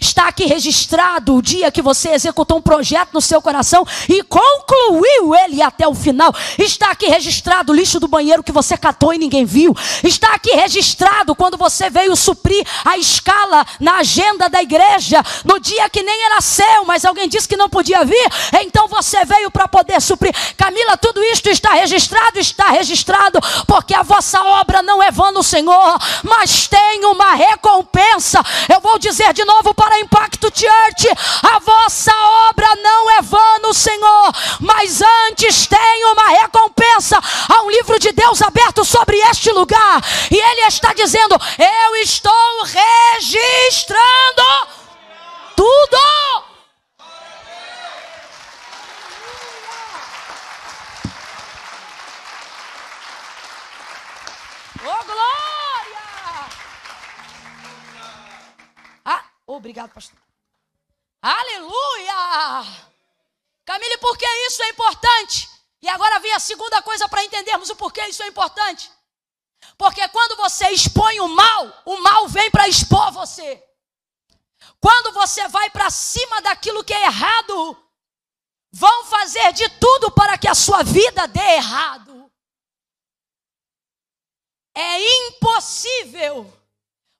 [0.00, 5.34] Está aqui registrado o dia que você executou um projeto no seu coração e concluiu
[5.34, 6.34] ele até o final.
[6.58, 9.74] Está aqui registrado o lixo do banheiro que você catou e ninguém viu.
[10.02, 15.88] Está aqui registrado quando você veio suprir a escala na agenda da igreja, no dia
[15.88, 18.28] que nem era seu, mas alguém disse que não podia vir.
[18.60, 20.34] Então você veio para poder suprir.
[20.56, 22.38] Camila, tudo isto está registrado?
[22.38, 28.42] Está registrado, porque a vossa obra não é vã no Senhor mas tem uma recompensa.
[28.72, 31.08] Eu vou dizer de novo para Impacto Church:
[31.42, 32.12] a vossa
[32.48, 37.20] obra não é vã no Senhor, mas antes tem uma recompensa.
[37.48, 42.62] Há um livro de Deus aberto sobre este lugar, e Ele está dizendo: Eu estou
[43.16, 44.42] registrando
[45.56, 45.98] tudo.
[54.80, 55.47] Oh, glória!
[59.48, 60.18] Obrigado, pastor.
[61.22, 62.64] Aleluia!
[63.64, 65.48] Camille, por que isso é importante?
[65.80, 68.92] E agora vem a segunda coisa para entendermos o porquê isso é importante.
[69.78, 73.64] Porque quando você expõe o mal, o mal vem para expor você.
[74.78, 77.90] Quando você vai para cima daquilo que é errado,
[78.70, 82.30] vão fazer de tudo para que a sua vida dê errado.
[84.74, 86.57] É impossível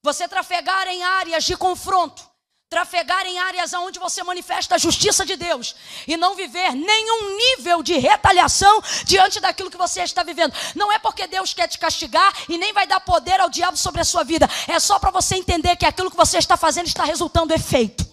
[0.02, 2.22] você trafegar em áreas de confronto,
[2.70, 5.74] trafegar em áreas onde você manifesta a justiça de Deus
[6.06, 10.54] e não viver nenhum nível de retaliação diante daquilo que você está vivendo.
[10.74, 14.00] Não é porque Deus quer te castigar e nem vai dar poder ao diabo sobre
[14.00, 14.48] a sua vida.
[14.66, 18.07] É só para você entender que aquilo que você está fazendo está resultando efeito.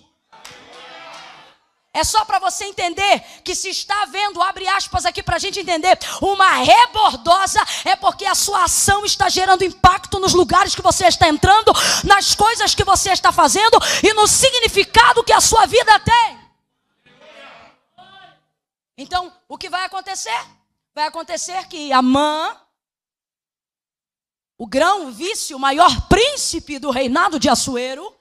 [1.95, 5.61] É só para você entender que se está vendo, abre aspas aqui para a gente
[5.61, 11.07] entender, uma rebordosa é porque a sua ação está gerando impacto nos lugares que você
[11.07, 11.71] está entrando,
[12.03, 16.37] nas coisas que você está fazendo e no significado que a sua vida tem.
[18.97, 20.45] Então, o que vai acontecer?
[20.93, 22.59] Vai acontecer que Amã,
[24.57, 28.13] o grão, vício, o maior príncipe do reinado de Assuero,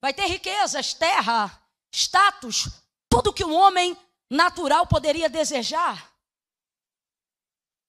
[0.00, 1.65] vai ter riquezas, terra,
[1.96, 2.68] status,
[3.08, 3.96] tudo que um homem
[4.30, 6.12] natural poderia desejar.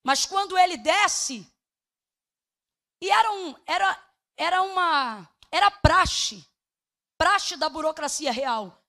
[0.01, 1.45] Mas quando ele desce,
[3.01, 4.03] e era um, era,
[4.37, 6.47] era uma, era praxe,
[7.17, 8.81] praxe da burocracia real,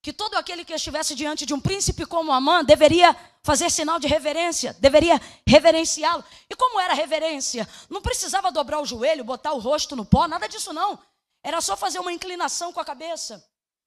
[0.00, 4.06] que todo aquele que estivesse diante de um príncipe como Amã deveria fazer sinal de
[4.06, 6.24] reverência, deveria reverenciá-lo.
[6.48, 7.68] E como era reverência?
[7.90, 10.96] Não precisava dobrar o joelho, botar o rosto no pó, nada disso não.
[11.42, 13.44] Era só fazer uma inclinação com a cabeça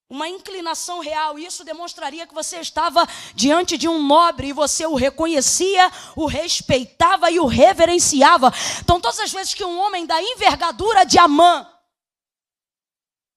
[0.10, 1.38] uma inclinação real.
[1.38, 7.32] Isso demonstraria que você estava diante de um nobre e você o reconhecia, o respeitava
[7.32, 8.54] e o reverenciava.
[8.80, 11.68] Então, todas as vezes que um homem da envergadura de Amã,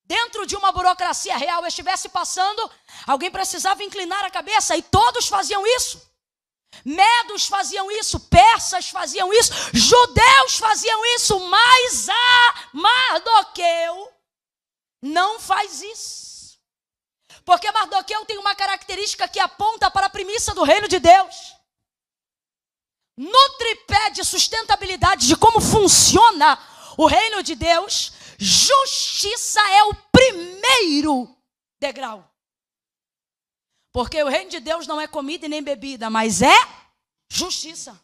[0.04, 2.70] dentro de uma burocracia real, estivesse passando,
[3.06, 6.06] alguém precisava inclinar a cabeça e todos faziam isso.
[6.84, 14.12] Medos faziam isso, persas faziam isso, judeus faziam isso, mas a Mardoqueu
[15.02, 16.27] não faz isso.
[17.48, 21.56] Porque Mardoqueu tem uma característica que aponta para a premissa do reino de Deus.
[23.16, 26.58] No tripé de sustentabilidade de como funciona
[26.98, 31.34] o reino de Deus, justiça é o primeiro
[31.80, 32.30] degrau.
[33.92, 36.54] Porque o reino de Deus não é comida e nem bebida, mas é
[37.30, 37.98] justiça.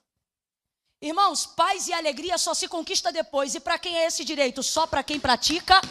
[1.03, 3.55] Irmãos, paz e alegria só se conquista depois.
[3.55, 4.63] E para quem é esse direito?
[4.63, 5.83] Só para quem pratica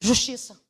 [0.00, 0.60] justiça.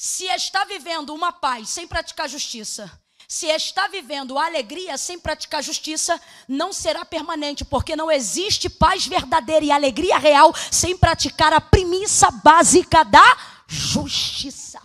[0.00, 2.88] Se está vivendo uma paz sem praticar justiça,
[3.26, 9.64] se está vivendo alegria sem praticar justiça, não será permanente, porque não existe paz verdadeira
[9.64, 14.80] e alegria real sem praticar a premissa básica da justiça.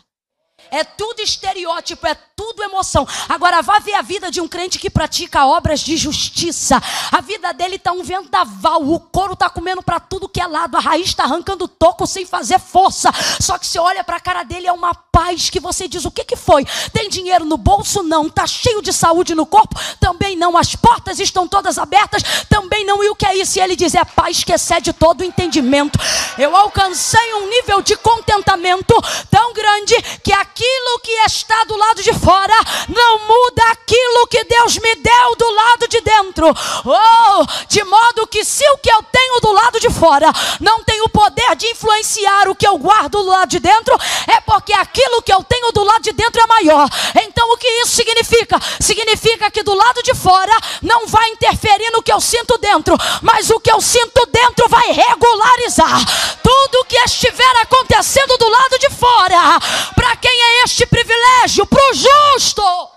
[0.73, 3.07] É tudo estereótipo, é tudo emoção.
[3.29, 6.81] Agora vá ver a vida de um crente que pratica obras de justiça.
[7.11, 10.75] A vida dele tá um vendaval, o couro tá comendo para tudo que é lado,
[10.75, 13.11] a raiz está arrancando toco sem fazer força.
[13.39, 16.11] Só que você olha para a cara dele é uma paz que você diz: "O
[16.11, 16.65] que que foi?
[16.91, 18.01] Tem dinheiro no bolso?
[18.01, 18.27] Não.
[18.27, 19.79] Tá cheio de saúde no corpo?
[19.99, 20.57] Também não.
[20.57, 22.23] As portas estão todas abertas?
[22.49, 23.03] Também não.
[23.03, 23.59] E o que é isso?
[23.59, 25.99] E ele diz: "É paz que excede todo entendimento".
[26.35, 28.95] Eu alcancei um nível de contentamento
[29.29, 32.55] tão grande que aquilo que está do lado de fora
[32.87, 36.47] não muda aquilo que Deus me deu do lado de dentro.
[36.85, 41.01] Oh, de modo que se o que eu tenho do lado de fora não tem
[41.01, 43.95] o poder de influenciar o que eu guardo do lado de dentro,
[44.27, 46.89] é porque aquilo que eu tenho do lado de dentro é maior.
[47.21, 48.57] Então o que isso significa?
[48.79, 53.49] Significa que do lado de fora não vai interferir no que eu sinto dentro, mas
[53.49, 55.99] o que eu sinto dentro vai regularizar
[56.41, 59.59] tudo que estiver acontecendo do lado de fora.
[59.95, 61.65] Para quem é este privilégio?
[61.65, 62.91] Para o justo.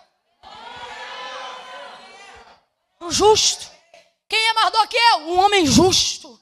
[3.00, 3.70] O justo.
[4.28, 5.18] Quem é Mardoqueu?
[5.28, 6.40] Um homem justo.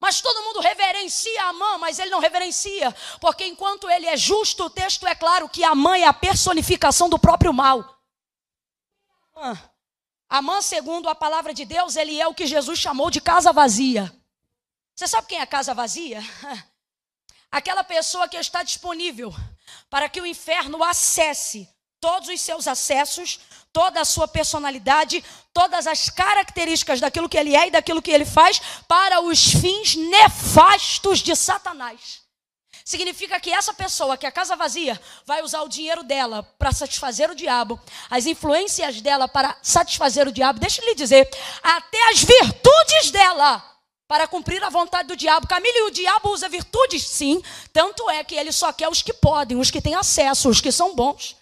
[0.00, 4.70] Mas todo mundo reverencia Amã, mas ele não reverencia, porque enquanto ele é justo, o
[4.70, 7.96] texto é claro que Amã é a personificação do próprio mal.
[9.36, 9.56] Ah.
[10.28, 14.12] Amã, segundo a palavra de Deus, ele é o que Jesus chamou de casa vazia.
[14.92, 16.20] Você sabe quem é a casa vazia?
[17.48, 19.32] Aquela pessoa que está disponível
[19.90, 21.68] para que o inferno acesse
[22.02, 23.38] todos os seus acessos,
[23.72, 28.24] toda a sua personalidade, todas as características daquilo que ele é e daquilo que ele
[28.24, 32.20] faz para os fins nefastos de Satanás.
[32.84, 36.72] Significa que essa pessoa, que é a casa vazia, vai usar o dinheiro dela para
[36.72, 37.80] satisfazer o diabo,
[38.10, 41.30] as influências dela para satisfazer o diabo, deixa eu lhe dizer,
[41.62, 43.71] até as virtudes dela
[44.12, 45.48] para cumprir a vontade do diabo.
[45.48, 47.08] Camilo, o diabo usa virtudes?
[47.08, 47.42] Sim.
[47.72, 50.70] Tanto é que ele só quer os que podem, os que têm acesso, os que
[50.70, 51.34] são bons.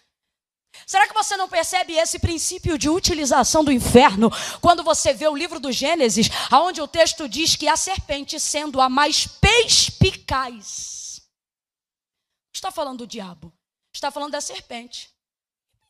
[0.86, 4.30] Será que você não percebe esse princípio de utilização do inferno
[4.60, 8.80] quando você vê o livro do Gênesis, onde o texto diz que a serpente, sendo
[8.80, 11.22] a mais perspicaz,
[12.54, 13.52] está falando do diabo,
[13.92, 15.10] está falando da serpente.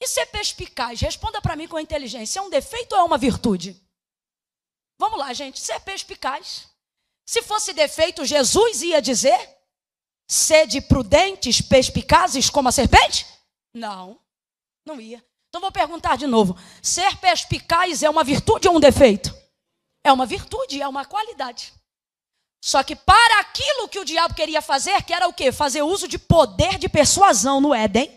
[0.01, 3.79] E ser perspicaz, responda para mim com inteligência, é um defeito ou é uma virtude?
[4.99, 6.70] Vamos lá, gente, ser perspicaz.
[7.31, 9.39] Se fosse defeito, Jesus ia dizer:
[10.29, 13.25] sede prudentes, perspicazes como a serpente?
[13.73, 14.19] Não,
[14.85, 15.25] não ia.
[15.49, 19.33] Então vou perguntar de novo: ser perspicaz é uma virtude ou um defeito?
[20.03, 21.73] É uma virtude, é uma qualidade.
[22.61, 25.53] Só que para aquilo que o diabo queria fazer, que era o quê?
[25.53, 28.11] Fazer uso de poder de persuasão no Éden.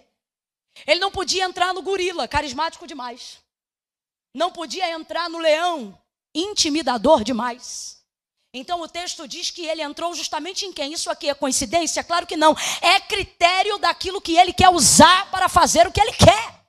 [0.87, 3.37] Ele não podia entrar no gorila, carismático demais.
[4.33, 5.95] Não podia entrar no leão,
[6.33, 7.92] intimidador demais.
[8.53, 10.93] Então o texto diz que ele entrou justamente em quem?
[10.93, 12.03] Isso aqui é coincidência?
[12.03, 12.55] Claro que não.
[12.81, 16.63] É critério daquilo que ele quer usar para fazer o que ele quer.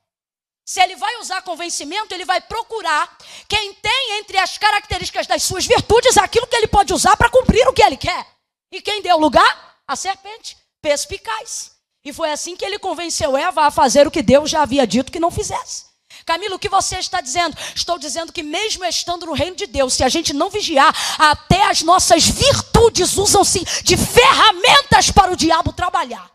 [0.65, 5.67] Se ele vai usar convencimento, ele vai procurar quem tem entre as características das suas
[5.67, 8.27] virtudes aquilo que ele pode usar para cumprir o que ele quer.
[8.73, 9.77] E quem deu lugar?
[9.87, 11.73] A serpente, perspicaz.
[12.03, 15.13] E foi assim que ele convenceu Eva a fazer o que Deus já havia dito
[15.13, 15.85] que não fizesse.
[16.25, 17.57] Camilo, o que você está dizendo?
[17.75, 21.67] Estou dizendo que, mesmo estando no reino de Deus, se a gente não vigiar, até
[21.67, 26.31] as nossas virtudes usam-se de ferramentas para o diabo trabalhar.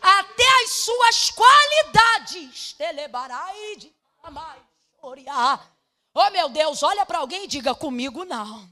[0.00, 2.74] Até as suas qualidades.
[6.14, 8.68] Oh, meu Deus, olha para alguém e diga: comigo não.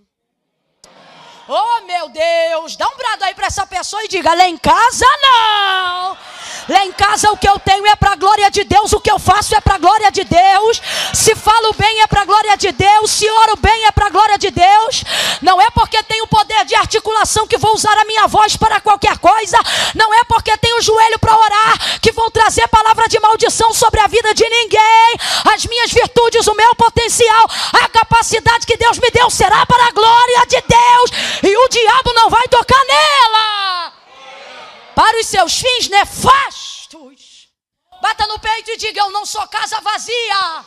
[1.48, 5.06] Oh, meu Deus, dá um brado aí para essa pessoa e diga: lá em casa
[5.22, 6.16] não.
[6.68, 9.10] Lá em casa o que eu tenho é para a glória de Deus, o que
[9.10, 10.80] eu faço é para a glória de Deus.
[11.12, 14.10] Se falo bem é para a glória de Deus, se oro bem é para a
[14.10, 15.04] glória de Deus.
[15.40, 19.18] Não é porque tenho poder de articulação que vou usar a minha voz para qualquer
[19.18, 19.58] coisa.
[19.94, 24.06] Não é porque tenho joelho para orar que vou trazer palavra de maldição sobre a
[24.06, 25.16] vida de ninguém.
[25.52, 29.90] As minhas virtudes, o meu potencial, a capacidade que Deus me deu será para a
[29.90, 31.10] glória de Deus.
[31.42, 33.92] E o diabo não vai tocar nela
[34.94, 37.48] para os seus fins nefastos.
[38.00, 40.64] Bata no peito e diga: Eu não sou casa vazia.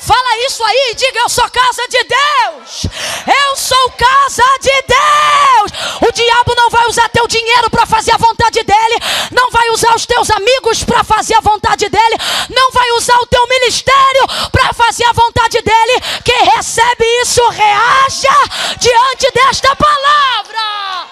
[0.00, 2.86] Fala isso aí, diga: Eu sou casa de Deus.
[3.26, 6.08] Eu sou casa de Deus.
[6.08, 8.96] O diabo não vai usar teu dinheiro para fazer a vontade dele,
[9.32, 12.16] não vai usar os teus amigos para fazer a vontade dele,
[12.50, 16.00] não vai usar o teu ministério para fazer a vontade dele.
[16.24, 21.08] Quem recebe isso, reaja diante desta palavra.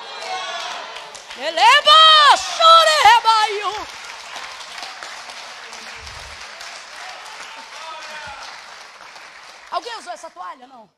[1.39, 3.96] Eleva, chore, rebaio.
[9.77, 10.67] Alguém usou essa toalha?
[10.67, 10.91] Não.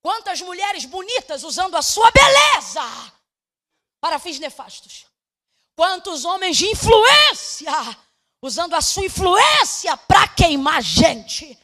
[0.00, 2.82] Quantas mulheres bonitas usando a sua beleza
[4.00, 5.06] para fins nefastos.
[5.74, 7.72] Quantos homens de influência,
[8.40, 11.58] usando a sua influência para queimar gente.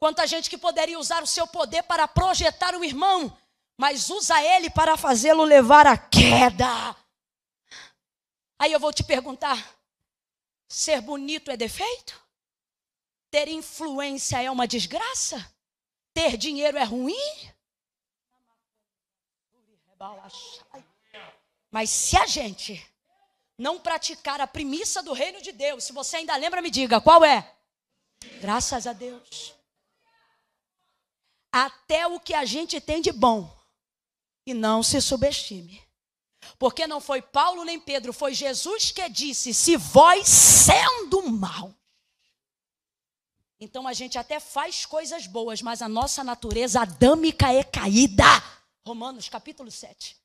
[0.00, 3.36] Quanta gente que poderia usar o seu poder para projetar o irmão,
[3.76, 6.96] mas usa ele para fazê-lo levar à queda.
[8.58, 9.77] Aí eu vou te perguntar:
[10.68, 12.22] ser bonito é defeito?
[13.30, 15.52] Ter influência é uma desgraça?
[16.12, 17.14] Ter dinheiro é ruim?
[21.70, 22.84] Mas se a gente
[23.56, 27.24] não praticar a premissa do reino de Deus, se você ainda lembra, me diga, qual
[27.24, 27.54] é?
[28.40, 29.54] Graças a Deus.
[31.50, 33.56] Até o que a gente tem de bom.
[34.46, 35.87] E não se subestime.
[36.58, 41.74] Porque não foi Paulo nem Pedro, foi Jesus que disse: se vós sendo mal.
[43.60, 48.24] Então a gente até faz coisas boas, mas a nossa natureza adâmica é caída.
[48.86, 50.16] Romanos capítulo 7.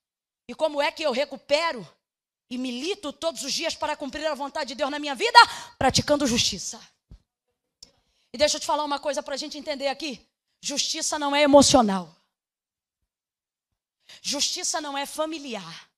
[0.48, 1.88] E como é que eu recupero
[2.50, 5.40] e milito todos os dias para cumprir a vontade de Deus na minha vida?
[5.80, 6.80] Praticando justiça.
[8.32, 10.28] E deixa eu te falar uma coisa para a gente entender aqui:
[10.62, 12.16] justiça não é emocional,
[14.22, 15.90] justiça não é familiar,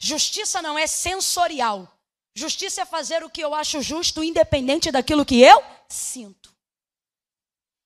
[0.00, 1.92] justiça não é sensorial.
[2.34, 6.54] Justiça é fazer o que eu acho justo, independente daquilo que eu sinto.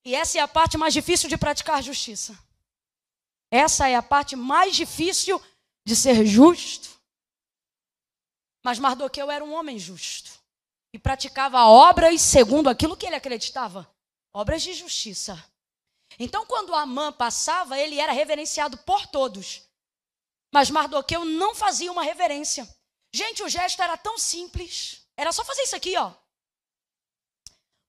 [0.05, 2.37] E essa é a parte mais difícil de praticar justiça.
[3.51, 5.41] Essa é a parte mais difícil
[5.87, 6.91] de ser justo.
[8.65, 10.31] Mas Mardoqueu era um homem justo
[10.93, 13.91] e praticava obras segundo aquilo que ele acreditava,
[14.33, 15.43] obras de justiça.
[16.19, 19.63] Então, quando Amã passava, ele era reverenciado por todos.
[20.53, 22.69] Mas Mardoqueu não fazia uma reverência.
[23.13, 25.07] Gente, o gesto era tão simples.
[25.17, 26.13] Era só fazer isso aqui, ó.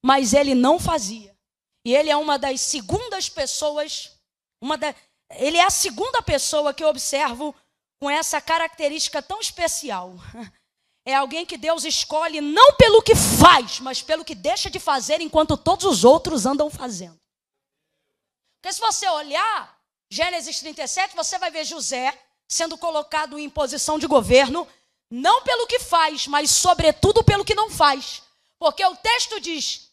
[0.04, 1.36] Mas ele não fazia.
[1.86, 4.12] E ele é uma das segundas pessoas,
[4.62, 4.96] uma da,
[5.32, 7.54] ele é a segunda pessoa que eu observo
[8.02, 10.14] com essa característica tão especial.
[11.06, 15.20] É alguém que Deus escolhe não pelo que faz, mas pelo que deixa de fazer
[15.20, 17.20] enquanto todos os outros andam fazendo.
[18.56, 19.78] Porque se você olhar
[20.10, 22.18] Gênesis 37, você vai ver José
[22.54, 24.68] sendo colocado em posição de governo,
[25.10, 28.22] não pelo que faz, mas sobretudo pelo que não faz.
[28.60, 29.90] Porque o texto diz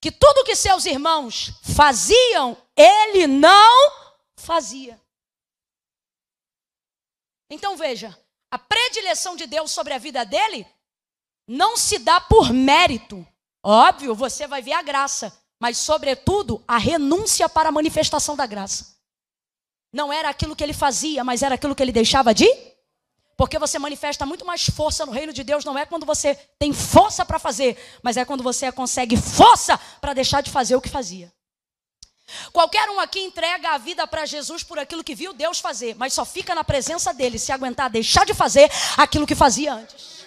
[0.00, 3.92] que tudo que seus irmãos faziam, ele não
[4.36, 5.00] fazia.
[7.50, 8.16] Então veja,
[8.50, 10.66] a predileção de Deus sobre a vida dele
[11.46, 13.26] não se dá por mérito.
[13.62, 18.95] Óbvio, você vai ver a graça, mas sobretudo a renúncia para a manifestação da graça.
[19.96, 22.46] Não era aquilo que ele fazia, mas era aquilo que ele deixava de
[23.34, 26.72] porque você manifesta muito mais força no reino de Deus, não é quando você tem
[26.72, 30.88] força para fazer, mas é quando você consegue força para deixar de fazer o que
[30.88, 31.30] fazia.
[32.52, 36.14] Qualquer um aqui entrega a vida para Jesus por aquilo que viu Deus fazer, mas
[36.14, 40.24] só fica na presença dele se aguentar deixar de fazer aquilo que fazia antes.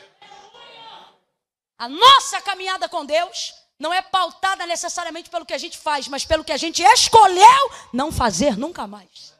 [1.77, 6.25] A nossa caminhada com Deus não é pautada necessariamente pelo que a gente faz, mas
[6.25, 9.38] pelo que a gente escolheu não fazer nunca mais.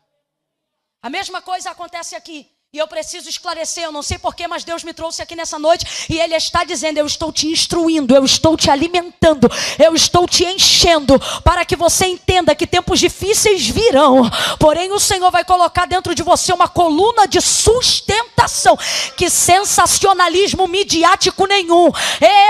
[1.02, 2.46] A mesma coisa acontece aqui.
[2.72, 6.06] E eu preciso esclarecer, eu não sei porquê, mas Deus me trouxe aqui nessa noite
[6.08, 10.46] e Ele está dizendo: Eu estou te instruindo, eu estou te alimentando, eu estou te
[10.46, 14.30] enchendo, para que você entenda que tempos difíceis virão,
[14.60, 18.78] porém o Senhor vai colocar dentro de você uma coluna de sustentação,
[19.18, 21.90] que sensacionalismo midiático nenhum,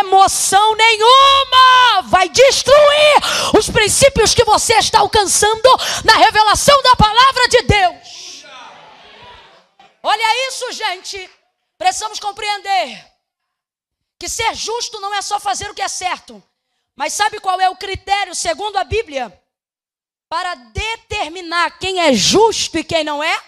[0.01, 5.69] emoção nenhuma vai destruir os princípios que você está alcançando
[6.03, 8.28] na revelação da palavra de Deus.
[10.03, 11.29] Olha isso, gente.
[11.77, 13.05] Precisamos compreender
[14.17, 16.43] que ser justo não é só fazer o que é certo.
[16.95, 19.41] Mas sabe qual é o critério, segundo a Bíblia,
[20.27, 23.41] para determinar quem é justo e quem não é?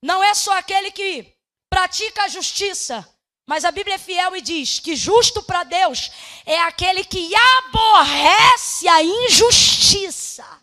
[0.00, 1.34] Não é só aquele que
[1.68, 3.06] pratica a justiça,
[3.44, 6.10] mas a Bíblia é fiel e diz que justo para Deus
[6.46, 10.59] é aquele que aborrece a injustiça.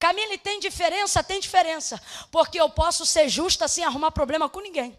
[0.00, 1.22] Camille, tem diferença?
[1.22, 2.02] Tem diferença.
[2.32, 4.98] Porque eu posso ser justa sem arrumar problema com ninguém.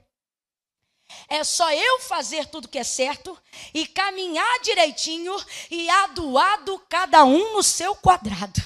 [1.27, 3.37] É só eu fazer tudo que é certo
[3.73, 5.35] e caminhar direitinho
[5.69, 8.61] e adoado cada um no seu quadrado.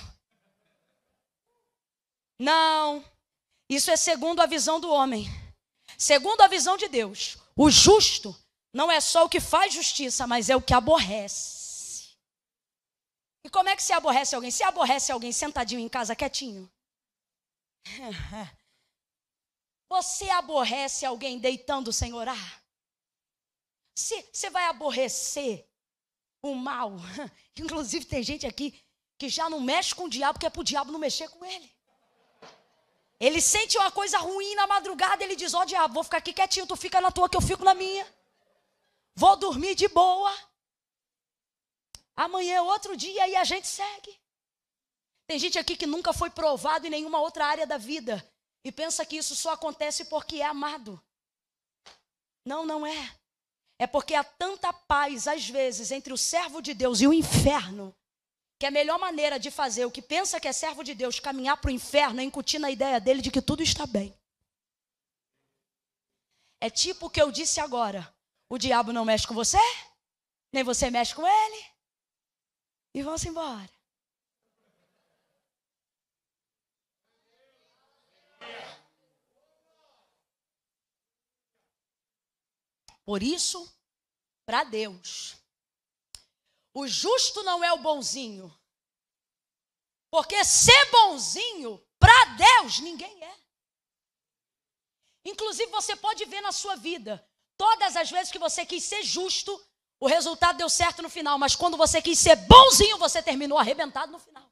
[2.38, 3.04] Não,
[3.70, 5.28] isso é segundo a visão do homem.
[5.98, 8.36] Segundo a visão de Deus, o justo
[8.74, 11.55] não é só o que faz justiça, mas é o que aborrece.
[13.46, 14.50] E como é que se aborrece alguém?
[14.50, 16.68] Se aborrece alguém sentadinho em casa, quietinho.
[19.88, 22.64] Você aborrece alguém deitando sem orar?
[23.94, 25.64] Você vai aborrecer
[26.42, 26.94] o mal.
[27.56, 28.84] Inclusive, tem gente aqui
[29.16, 31.46] que já não mexe com o diabo, porque é para o diabo não mexer com
[31.46, 31.72] ele.
[33.20, 36.34] Ele sente uma coisa ruim na madrugada, ele diz: Ó oh, diabo, vou ficar aqui
[36.34, 38.12] quietinho, tu fica na tua que eu fico na minha.
[39.14, 40.36] Vou dormir de boa.
[42.16, 44.20] Amanhã é outro dia e a gente segue.
[45.28, 48.26] Tem gente aqui que nunca foi provado em nenhuma outra área da vida
[48.64, 51.02] e pensa que isso só acontece porque é amado.
[52.46, 53.16] Não, não é.
[53.78, 57.94] É porque há tanta paz, às vezes, entre o servo de Deus e o inferno,
[58.58, 61.58] que a melhor maneira de fazer o que pensa que é servo de Deus caminhar
[61.58, 64.18] para o inferno é incutir na ideia dele de que tudo está bem.
[66.62, 68.16] É tipo o que eu disse agora:
[68.50, 69.60] o diabo não mexe com você,
[70.54, 71.66] nem você mexe com ele,
[72.96, 73.70] e vão-se embora.
[83.04, 83.70] Por isso,
[84.46, 85.36] para Deus,
[86.74, 88.48] o justo não é o bonzinho.
[90.10, 93.38] Porque ser bonzinho, para Deus, ninguém é.
[95.26, 99.52] Inclusive, você pode ver na sua vida, todas as vezes que você quis ser justo,
[100.00, 104.12] o resultado deu certo no final, mas quando você quis ser bonzinho, você terminou arrebentado
[104.12, 104.44] no final.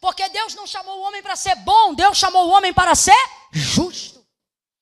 [0.00, 3.16] Porque Deus não chamou o homem para ser bom, Deus chamou o homem para ser
[3.52, 4.22] justo.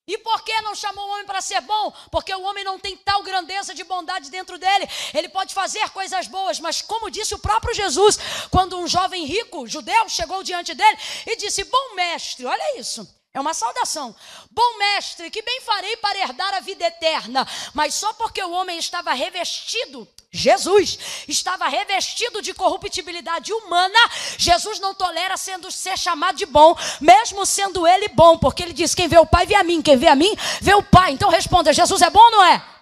[0.07, 1.93] E por que não chamou o homem para ser bom?
[2.11, 4.89] Porque o homem não tem tal grandeza de bondade dentro dele.
[5.15, 8.19] Ele pode fazer coisas boas, mas como disse o próprio Jesus,
[8.51, 13.09] quando um jovem rico, judeu, chegou diante dele e disse: Bom mestre, olha isso.
[13.33, 14.14] É uma saudação.
[14.51, 17.47] Bom mestre, que bem farei para herdar a vida eterna.
[17.72, 23.99] Mas só porque o homem estava revestido, Jesus estava revestido de corruptibilidade humana,
[24.37, 28.97] Jesus não tolera sendo ser chamado de bom, mesmo sendo ele bom, porque ele diz:
[28.97, 31.12] quem vê o Pai vê a mim, quem vê a mim vê o Pai.
[31.12, 32.80] Então responda: Jesus é bom ou não é?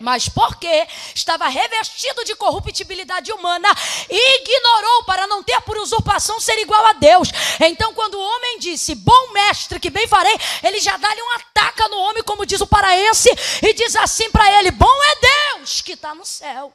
[0.00, 3.68] Mas porque estava revestido de corruptibilidade humana,
[4.10, 7.28] ignorou para não ter por usurpação ser igual a Deus.
[7.60, 11.88] Então, quando o homem disse, bom mestre, que bem farei, ele já dá-lhe um ataca
[11.88, 13.28] no homem, como diz o paraense,
[13.62, 16.74] e diz assim para ele: bom é Deus que está no céu.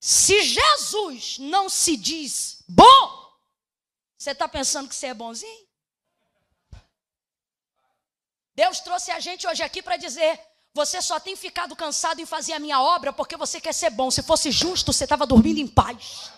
[0.00, 3.32] Se Jesus não se diz bom,
[4.16, 5.64] você está pensando que você é bonzinho?
[8.54, 10.40] Deus trouxe a gente hoje aqui para dizer:
[10.74, 14.10] você só tem ficado cansado em fazer a minha obra porque você quer ser bom.
[14.10, 16.32] Se fosse justo, você estava dormindo em paz.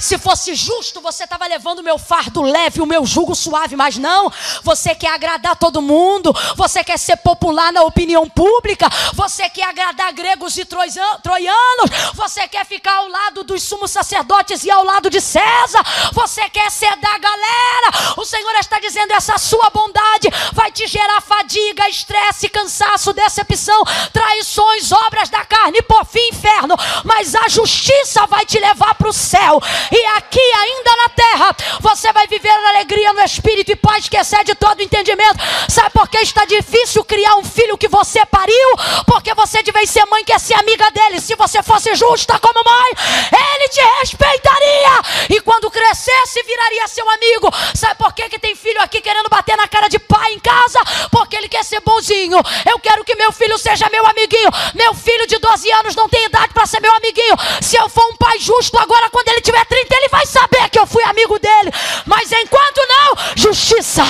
[0.00, 3.98] Se fosse justo, você estava levando o meu fardo leve, o meu jugo suave, mas
[3.98, 4.32] não.
[4.62, 10.12] Você quer agradar todo mundo, você quer ser popular na opinião pública, você quer agradar
[10.12, 15.20] gregos e troianos, você quer ficar ao lado dos sumos sacerdotes e ao lado de
[15.20, 18.16] César, você quer ser da galera.
[18.16, 24.90] O Senhor está dizendo: essa sua bondade vai te gerar fadiga, estresse, cansaço, decepção, traições,
[24.92, 26.74] obras da carne, por fim, inferno.
[27.04, 29.60] Mas a justiça vai te levar para o céu.
[29.90, 34.16] E aqui, ainda na terra, você vai viver a alegria no espírito e paz que
[34.16, 35.38] excede todo entendimento.
[35.68, 38.68] Sabe por que está difícil criar um filho que você pariu?
[39.06, 41.20] Porque você de vez ser mãe quer ser amiga dele.
[41.20, 42.92] Se você fosse justa como mãe,
[43.32, 45.02] ele te respeitaria.
[45.30, 47.50] E quando crescesse, viraria seu amigo.
[47.74, 50.80] Sabe por que, que tem filho aqui querendo bater na cara de pai em casa?
[51.10, 52.38] Porque ele quer ser bonzinho.
[52.70, 54.50] Eu quero que meu filho seja meu amiguinho.
[54.74, 57.36] Meu filho de 12 anos não tem idade para ser meu amiguinho.
[57.60, 60.68] Se eu for um pai justo agora, quando ele tiver 30 30, ele vai saber
[60.68, 61.70] que eu fui amigo dele.
[62.06, 64.04] Mas enquanto não, justiça,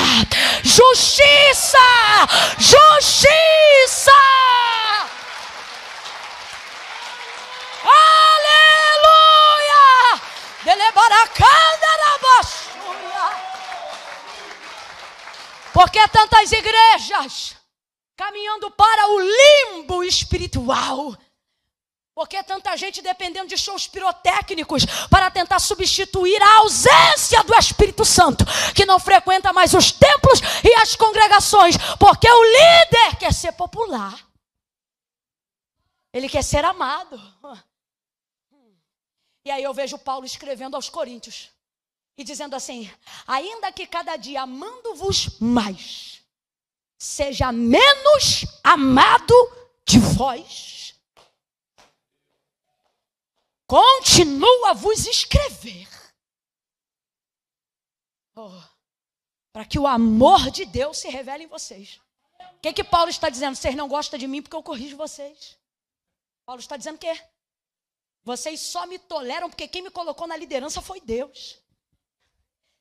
[0.62, 1.78] justiça,
[2.58, 4.12] justiça.
[7.84, 8.60] Aleluia!
[15.72, 17.56] Porque tantas igrejas
[18.16, 21.16] caminhando para o limbo espiritual
[22.20, 28.44] porque tanta gente dependendo de shows pirotécnicos para tentar substituir a ausência do Espírito Santo,
[28.74, 34.22] que não frequenta mais os templos e as congregações, porque o líder quer ser popular.
[36.12, 37.18] Ele quer ser amado.
[39.42, 41.48] E aí eu vejo Paulo escrevendo aos Coríntios
[42.18, 42.92] e dizendo assim:
[43.26, 46.20] ainda que cada dia amando-vos mais,
[46.98, 49.34] seja menos amado
[49.86, 50.79] de vós
[53.70, 55.88] continuo a vos escrever.
[58.34, 58.60] Oh,
[59.52, 62.00] para que o amor de Deus se revele em vocês.
[62.56, 63.54] O que, que Paulo está dizendo?
[63.54, 65.56] Vocês não gostam de mim porque eu corrijo vocês.
[66.44, 67.08] Paulo está dizendo que
[68.24, 71.62] vocês só me toleram porque quem me colocou na liderança foi Deus.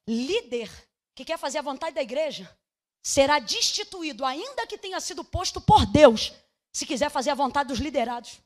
[0.08, 0.72] Líder
[1.14, 2.50] que quer fazer a vontade da igreja
[3.04, 6.34] será destituído, ainda que tenha sido posto por Deus,
[6.74, 8.42] se quiser fazer a vontade dos liderados.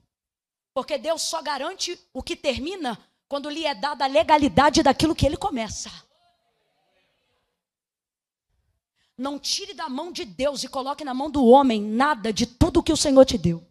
[0.73, 5.25] Porque Deus só garante o que termina quando lhe é dada a legalidade daquilo que
[5.25, 5.91] ele começa.
[9.17, 12.81] Não tire da mão de Deus e coloque na mão do homem nada de tudo
[12.81, 13.63] que o Senhor te deu.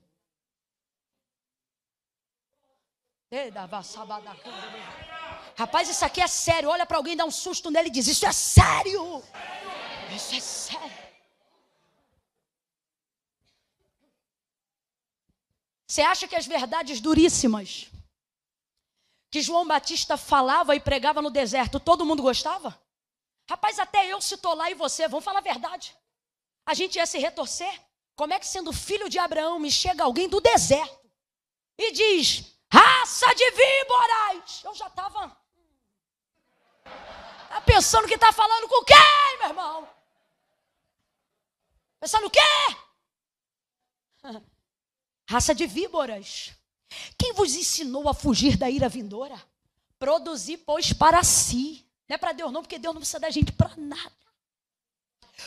[5.57, 6.69] Rapaz, isso aqui é sério.
[6.69, 9.23] Olha para alguém, dá um susto nele e diz: Isso é sério.
[10.15, 11.12] Isso é sério.
[15.93, 17.91] Você acha que as verdades duríssimas
[19.31, 22.83] que João Batista falava e pregava no deserto, todo mundo gostava?
[23.47, 25.95] Rapaz, até eu se lá e você, vamos falar a verdade.
[26.65, 27.79] A gente ia se retorcer.
[28.17, 31.11] Como é que sendo filho de Abraão me chega alguém do deserto
[31.77, 34.65] e diz: raça de víboras?
[34.65, 35.29] Eu já estava
[37.51, 39.87] tá pensando que está falando com quem, meu irmão?
[42.01, 42.41] Pensando o quê?
[45.33, 46.53] Raça de víboras.
[47.17, 49.43] Quem vos ensinou a fugir da ira vindoura?
[49.99, 51.87] Produzir, pois, para si.
[52.07, 54.13] Não é para Deus, não, porque Deus não precisa da gente para nada.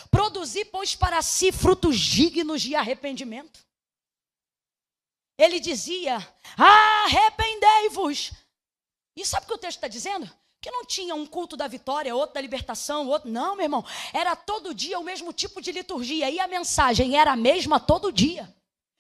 [0.09, 3.59] Produzir, pois, para si frutos dignos de arrependimento.
[5.37, 6.17] Ele dizia:
[6.57, 8.31] arrependei-vos.
[9.15, 10.27] E sabe o que o texto está dizendo?
[10.59, 13.29] Que não tinha um culto da vitória, outro da libertação, outro.
[13.29, 13.85] Não, meu irmão.
[14.11, 16.27] Era todo dia o mesmo tipo de liturgia.
[16.27, 18.51] E a mensagem era a mesma todo dia.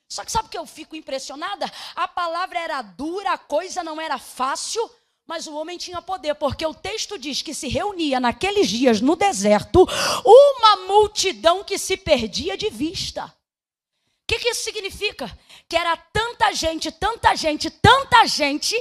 [0.07, 1.71] Só que sabe o que eu fico impressionada?
[1.95, 4.89] A palavra era dura, a coisa não era fácil,
[5.25, 9.15] mas o homem tinha poder, porque o texto diz que se reunia naqueles dias no
[9.15, 9.87] deserto
[10.23, 13.25] uma multidão que se perdia de vista.
[13.25, 15.37] O que, que isso significa?
[15.67, 18.75] Que era tanta gente, tanta gente, tanta gente,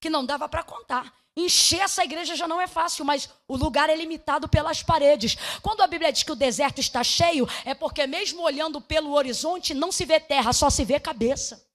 [0.00, 1.12] que não dava para contar.
[1.36, 5.36] Encher essa igreja já não é fácil, mas o lugar é limitado pelas paredes.
[5.62, 9.74] Quando a Bíblia diz que o deserto está cheio, é porque mesmo olhando pelo horizonte
[9.74, 11.66] não se vê terra, só se vê cabeça.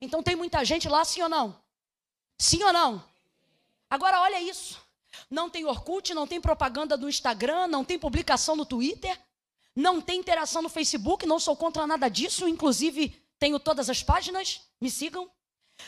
[0.00, 1.54] Então tem muita gente lá, sim ou não?
[2.38, 3.04] Sim ou não?
[3.90, 4.82] Agora olha isso.
[5.30, 9.18] Não tem Orkut, não tem propaganda no Instagram, não tem publicação no Twitter,
[9.76, 14.62] não tem interação no Facebook, não sou contra nada disso, inclusive tenho todas as páginas,
[14.80, 15.30] me sigam.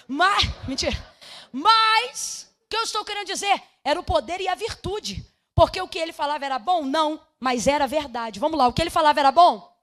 [0.06, 1.15] Mas, mentira.
[1.52, 3.62] Mas, o que eu estou querendo dizer?
[3.84, 5.24] Era o poder e a virtude.
[5.54, 6.84] Porque o que ele falava era bom?
[6.84, 8.38] Não, mas era verdade.
[8.38, 9.74] Vamos lá, o que ele falava era bom?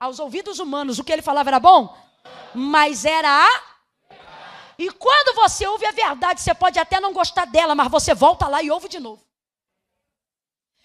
[0.00, 1.96] Aos ouvidos humanos, o que ele falava era bom?
[2.54, 3.76] Mas era a.
[4.78, 8.46] E quando você ouve a verdade, você pode até não gostar dela, mas você volta
[8.46, 9.26] lá e ouve de novo.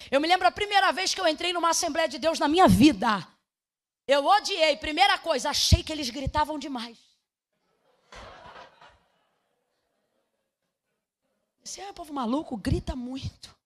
[0.10, 2.68] Eu me lembro a primeira vez que eu entrei numa Assembleia de Deus na minha
[2.68, 3.28] vida.
[4.08, 4.78] Eu odiei.
[4.78, 6.98] Primeira coisa, achei que eles gritavam demais.
[11.72, 13.58] Você é povo maluco, grita muito.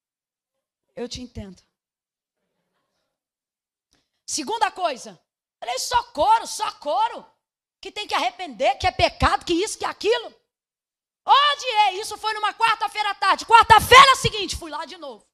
[0.96, 1.60] Eu te entendo.
[4.24, 5.20] Segunda coisa,
[5.60, 7.26] falei só coro, só coro.
[7.82, 10.32] Que tem que arrepender, que é pecado, que isso, que aquilo.
[11.26, 13.44] Odiei, isso foi numa quarta-feira à tarde.
[13.44, 15.28] Quarta-feira seguinte, fui lá de novo.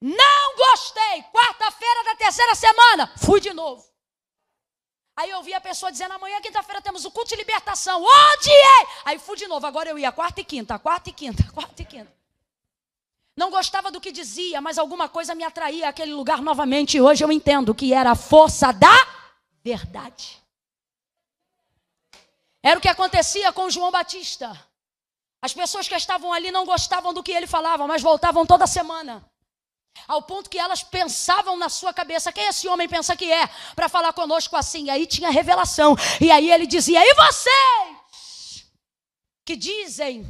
[0.00, 1.24] Não gostei.
[1.32, 3.84] Quarta-feira da terceira semana, fui de novo.
[5.16, 8.02] Aí eu vi a pessoa dizendo: amanhã, quinta-feira, temos o culto de libertação.
[8.02, 8.86] Odiei!
[9.04, 9.66] Aí fui de novo.
[9.66, 12.12] Agora eu ia quarta e quinta, quarta e quinta, quarta e quinta.
[13.36, 16.96] Não gostava do que dizia, mas alguma coisa me atraía àquele lugar novamente.
[16.96, 19.06] E hoje eu entendo que era a força da
[19.62, 20.40] verdade.
[22.62, 24.58] Era o que acontecia com João Batista.
[25.42, 29.22] As pessoas que estavam ali não gostavam do que ele falava, mas voltavam toda semana.
[30.06, 33.48] Ao ponto que elas pensavam na sua cabeça: quem esse homem pensa que é?
[33.74, 34.86] Para falar conosco assim.
[34.86, 35.96] E aí tinha revelação.
[36.20, 38.66] E aí ele dizia: e vocês?
[39.46, 40.26] Que dizem,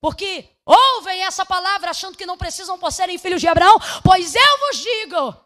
[0.00, 4.58] porque ouvem essa palavra achando que não precisam por serem filhos de Abraão, pois eu
[4.58, 5.36] vos digo: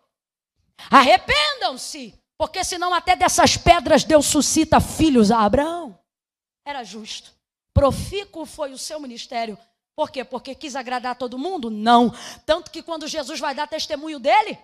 [0.90, 5.98] arrependam-se, porque senão até dessas pedras Deus suscita filhos a Abraão.
[6.64, 7.32] Era justo.
[7.72, 9.58] Profícuo foi o seu ministério
[9.94, 10.24] por quê?
[10.24, 11.70] Porque quis agradar todo mundo?
[11.70, 12.12] Não.
[12.44, 14.58] Tanto que quando Jesus vai dar testemunho dele,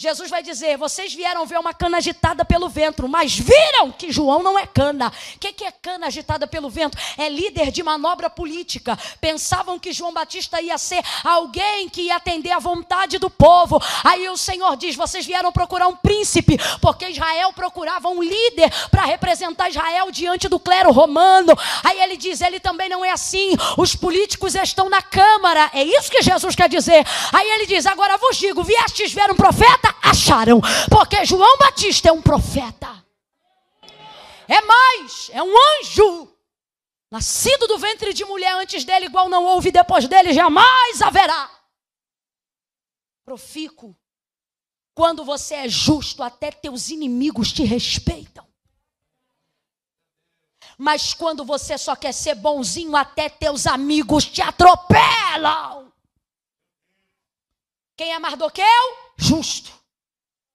[0.00, 4.44] Jesus vai dizer: vocês vieram ver uma cana agitada pelo vento, mas viram que João
[4.44, 5.12] não é cana.
[5.34, 6.96] O que, que é cana agitada pelo vento?
[7.16, 8.96] É líder de manobra política.
[9.20, 13.82] Pensavam que João Batista ia ser alguém que ia atender à vontade do povo.
[14.04, 19.04] Aí o Senhor diz: vocês vieram procurar um príncipe, porque Israel procurava um líder para
[19.04, 21.58] representar Israel diante do clero romano.
[21.82, 23.56] Aí ele diz: ele também não é assim.
[23.76, 25.72] Os políticos estão na câmara.
[25.74, 27.04] É isso que Jesus quer dizer.
[27.32, 29.87] Aí ele diz: agora vos digo: viestes ver um profeta?
[30.02, 30.60] Acharam,
[30.90, 33.04] porque João Batista é um profeta.
[34.46, 36.32] É mais, é um anjo.
[37.10, 41.50] Nascido do ventre de mulher antes dele, igual não houve depois dele, jamais haverá.
[43.24, 43.96] Profico.
[44.94, 48.46] Quando você é justo, até teus inimigos te respeitam.
[50.76, 55.92] Mas quando você só quer ser bonzinho, até teus amigos te atropelam.
[57.96, 58.64] Quem é Mardoqueu?
[59.16, 59.77] Justo.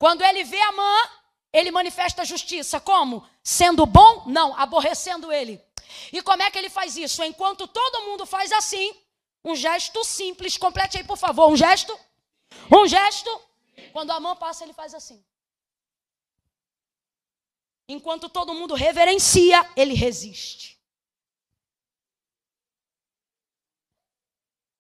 [0.04, 1.10] Quando ele vê Amã,
[1.54, 2.78] ele manifesta justiça.
[2.78, 3.26] Como?
[3.42, 4.26] Sendo bom?
[4.26, 5.64] Não, aborrecendo ele.
[6.12, 7.24] E como é que ele faz isso?
[7.24, 8.94] Enquanto todo mundo faz assim,
[9.46, 11.98] um gesto simples, complete aí, por favor, um gesto.
[12.70, 13.30] Um gesto.
[13.94, 15.24] Quando a mão passa, ele faz assim.
[17.88, 20.78] Enquanto todo mundo reverencia, ele resiste.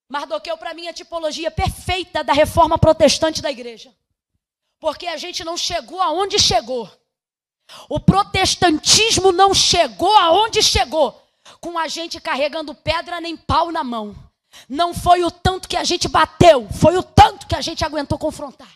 [0.09, 3.95] Mardoqueu, para mim, é a tipologia perfeita da reforma protestante da igreja.
[4.83, 6.91] Porque a gente não chegou aonde chegou.
[7.87, 11.25] O protestantismo não chegou aonde chegou
[11.61, 14.13] com a gente carregando pedra nem pau na mão.
[14.67, 18.17] Não foi o tanto que a gente bateu, foi o tanto que a gente aguentou
[18.17, 18.67] confrontar.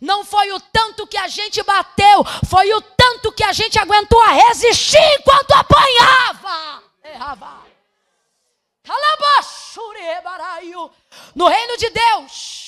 [0.00, 4.22] Não foi o tanto que a gente bateu, foi o tanto que a gente aguentou
[4.22, 6.84] a resistir enquanto apanhava.
[7.02, 7.66] Errava.
[11.34, 12.67] No reino de Deus,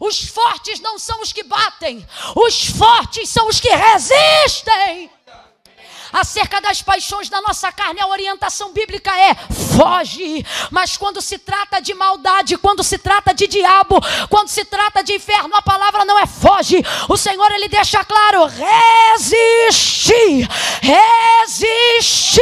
[0.00, 5.10] os fortes não são os que batem, os fortes são os que resistem
[6.16, 9.34] acerca das paixões da nossa carne, a orientação bíblica é:
[9.76, 10.44] foge.
[10.70, 15.12] Mas quando se trata de maldade, quando se trata de diabo, quando se trata de
[15.14, 16.82] inferno, a palavra não é foge.
[17.08, 20.14] O Senhor ele deixa claro: resiste,
[20.80, 22.40] resiste,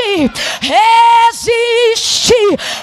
[0.60, 2.34] resiste,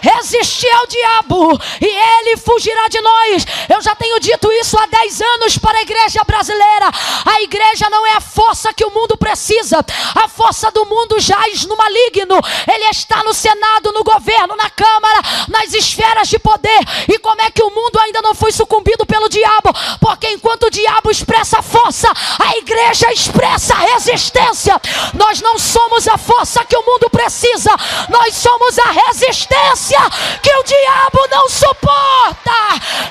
[0.01, 3.45] resiste ao diabo e ele fugirá de nós.
[3.69, 6.91] Eu já tenho dito isso há 10 anos para a igreja brasileira.
[7.25, 9.85] A igreja não é a força que o mundo precisa,
[10.15, 12.39] a força do mundo jaz no maligno,
[12.71, 16.79] ele está no Senado, no governo, na Câmara, nas esferas de poder.
[17.07, 19.73] E como é que o mundo ainda não foi sucumbido pelo diabo?
[19.99, 22.09] Porque enquanto o diabo expressa força,
[22.39, 24.79] a igreja expressa resistência.
[25.13, 27.71] Nós não somos a força que o mundo precisa,
[28.07, 29.99] nós somos a resistência
[30.41, 32.51] que o diabo não suporta.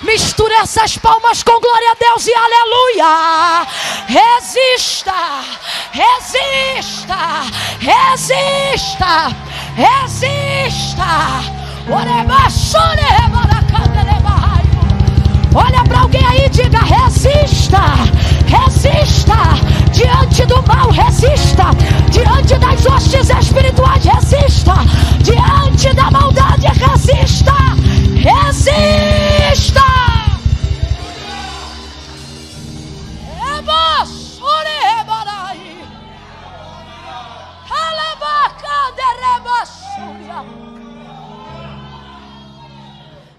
[0.03, 3.67] Mistura essas palmas com glória a Deus e aleluia.
[4.09, 5.15] Resista,
[5.93, 7.11] resista,
[7.81, 9.35] Resista!
[9.75, 11.41] Resista!
[15.55, 17.81] Olha para alguém aí e diga: resista!
[18.47, 19.37] Resista!
[19.93, 21.65] Diante do mal, resista!
[22.11, 24.75] Diante das hostes espirituais, resista!
[25.23, 27.53] Diante da maldade, resista!
[28.15, 29.91] Resista!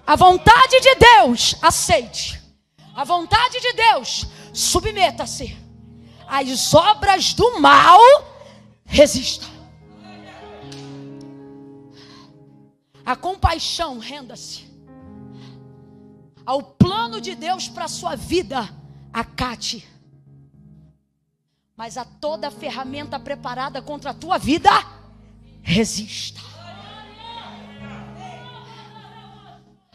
[0.06, 2.41] A vontade de Deus, aceite.
[2.95, 5.58] A vontade de Deus, submeta-se.
[6.28, 7.99] As obras do mal,
[8.86, 9.45] resista.
[13.06, 14.70] A compaixão, renda-se.
[16.45, 18.70] Ao plano de Deus para a sua vida,
[19.14, 19.88] acate.
[21.76, 24.70] Mas a toda ferramenta preparada contra a tua vida,
[25.62, 26.39] resista.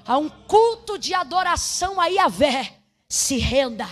[0.06, 2.78] A um culto de adoração a Yahvé,
[3.08, 3.88] se renda.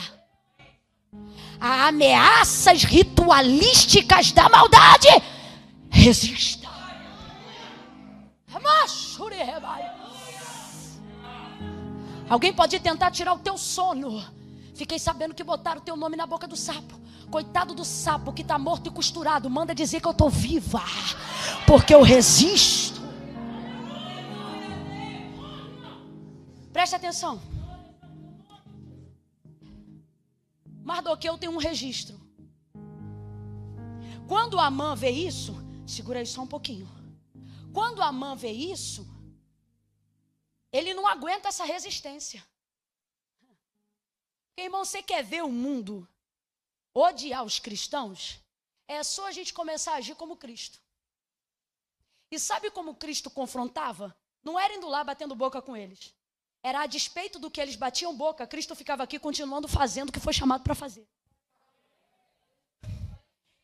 [1.60, 5.08] A ameaças ritualísticas da maldade,
[5.90, 6.68] resista.
[12.28, 14.24] Alguém pode tentar tirar o teu sono.
[14.74, 17.00] Fiquei sabendo que botaram o teu nome na boca do sapo.
[17.30, 19.48] Coitado do sapo que está morto e costurado.
[19.48, 20.82] Manda dizer que eu estou viva.
[21.66, 23.03] Porque eu resisto.
[26.74, 27.40] Preste atenção.
[30.82, 32.20] Mardoqueu tem um registro.
[34.26, 35.54] Quando Amã vê isso,
[35.86, 36.88] segura aí só um pouquinho.
[37.72, 39.06] Quando Amã vê isso,
[40.72, 42.44] ele não aguenta essa resistência.
[44.56, 46.08] Irmão, você quer ver o mundo
[46.92, 48.40] odiar os cristãos?
[48.88, 50.82] É só a gente começar a agir como Cristo.
[52.32, 54.12] E sabe como Cristo confrontava?
[54.42, 56.12] Não era indo lá batendo boca com eles.
[56.64, 60.18] Era a despeito do que eles batiam boca, Cristo ficava aqui continuando fazendo o que
[60.18, 61.06] foi chamado para fazer.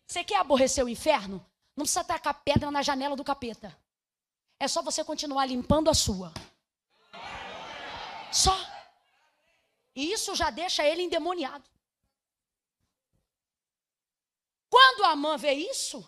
[0.07, 1.38] Você quer aborrecer o inferno?
[1.74, 3.74] Não precisa tacar pedra na janela do capeta.
[4.59, 6.30] É só você continuar limpando a sua.
[8.30, 8.55] Só.
[9.96, 11.64] E isso já deixa ele endemoniado.
[14.68, 16.07] Quando a mãe vê isso,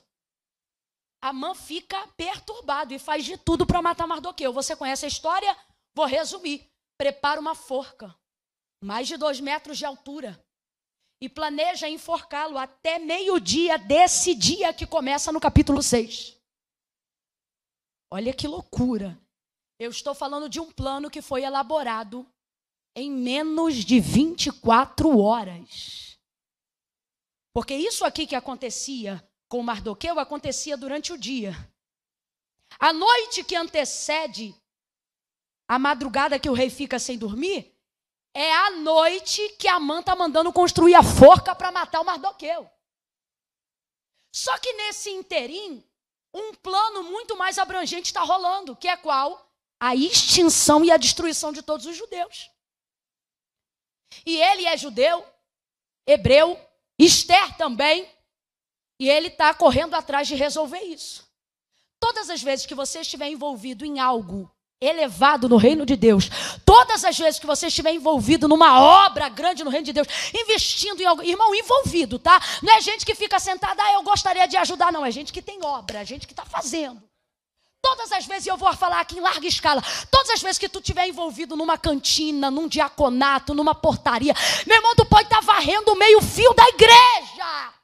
[1.22, 4.53] a mãe fica perturbado e faz de tudo para matar Mardoqueu.
[4.53, 5.57] Você conhece a história?
[5.95, 6.71] Vou resumir
[7.03, 8.16] prepara uma forca,
[8.80, 10.40] mais de dois metros de altura,
[11.20, 16.40] e planeja enforcá-lo até meio-dia desse dia que começa no capítulo 6.
[18.09, 19.20] Olha que loucura.
[19.80, 22.24] Eu estou falando de um plano que foi elaborado
[22.94, 26.16] em menos de 24 horas.
[27.53, 31.53] Porque isso aqui que acontecia com Mardoqueu acontecia durante o dia.
[32.78, 34.55] A noite que antecede
[35.72, 37.74] a madrugada que o rei fica sem dormir
[38.34, 42.70] é a noite que a mãe está mandando construir a forca para matar o Mardoqueu.
[44.34, 45.82] Só que nesse interim,
[46.34, 49.50] um plano muito mais abrangente está rolando, que é qual?
[49.80, 52.50] A extinção e a destruição de todos os judeus.
[54.26, 55.26] E ele é judeu,
[56.06, 56.60] hebreu,
[56.98, 58.06] Esther também,
[59.00, 61.26] e ele está correndo atrás de resolver isso.
[61.98, 66.30] Todas as vezes que você estiver envolvido em algo elevado no reino de Deus.
[66.64, 71.01] Todas as vezes que você estiver envolvido numa obra grande no reino de Deus, investindo
[71.01, 72.41] em algo, irmão, envolvido, tá?
[72.62, 75.07] Não é gente que fica sentada, ah, eu gostaria de ajudar, não.
[75.07, 77.03] É gente que tem obra, é gente que está fazendo.
[77.83, 80.78] Todas as vezes, eu vou falar aqui em larga escala, todas as vezes que tu
[80.78, 85.93] estiver envolvido numa cantina, num diaconato, numa portaria, meu irmão, tu pode estar tá varrendo
[85.93, 87.82] o meio-fio da igreja.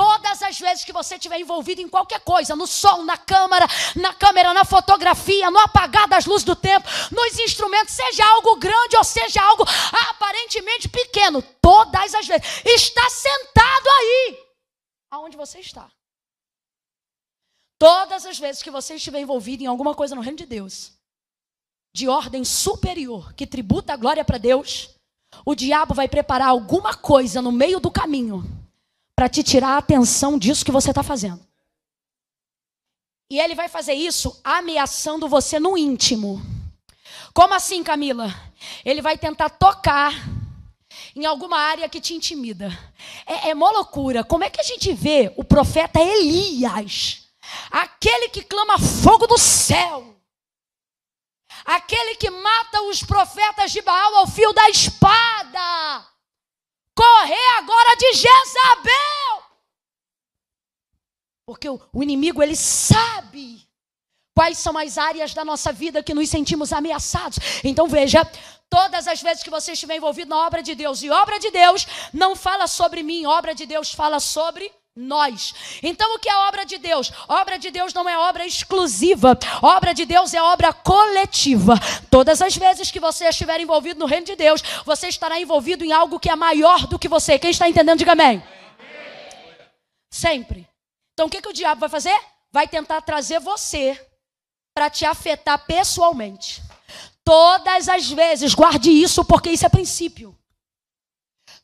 [0.00, 4.14] Todas as vezes que você estiver envolvido em qualquer coisa, no som, na câmera, na
[4.14, 9.04] câmera, na fotografia, no apagar das luzes do tempo, nos instrumentos, seja algo grande ou
[9.04, 9.62] seja algo
[10.08, 14.42] aparentemente pequeno, todas as vezes, está sentado aí,
[15.10, 15.86] aonde você está.
[17.78, 20.94] Todas as vezes que você estiver envolvido em alguma coisa no reino de Deus,
[21.94, 24.94] de ordem superior, que tributa a glória para Deus,
[25.44, 28.59] o diabo vai preparar alguma coisa no meio do caminho
[29.20, 31.46] para te tirar a atenção disso que você está fazendo.
[33.30, 36.40] E ele vai fazer isso ameaçando você no íntimo.
[37.34, 38.34] Como assim, Camila?
[38.82, 40.14] Ele vai tentar tocar
[41.14, 42.70] em alguma área que te intimida.
[43.26, 44.24] É, é uma loucura.
[44.24, 47.28] Como é que a gente vê o profeta Elias,
[47.70, 50.16] aquele que clama fogo do céu,
[51.66, 56.06] aquele que mata os profetas de Baal ao fio da espada,
[57.00, 59.42] correr agora de Jezabel.
[61.46, 63.66] Porque o, o inimigo, ele sabe
[64.34, 67.38] quais são as áreas da nossa vida que nos sentimos ameaçados.
[67.64, 68.24] Então veja,
[68.68, 71.86] todas as vezes que você estiver envolvido na obra de Deus, e obra de Deus
[72.12, 75.54] não fala sobre mim, obra de Deus fala sobre nós.
[75.82, 77.12] Então, o que é obra de Deus?
[77.28, 79.38] Obra de Deus não é obra exclusiva.
[79.62, 81.74] Obra de Deus é obra coletiva.
[82.10, 85.92] Todas as vezes que você estiver envolvido no reino de Deus, você estará envolvido em
[85.92, 87.38] algo que é maior do que você.
[87.38, 88.42] Quem está entendendo, diga amém.
[90.10, 90.68] Sempre.
[91.14, 92.18] Então, o que, que o diabo vai fazer?
[92.52, 93.98] Vai tentar trazer você
[94.74, 96.62] para te afetar pessoalmente.
[97.24, 100.36] Todas as vezes, guarde isso, porque isso é princípio.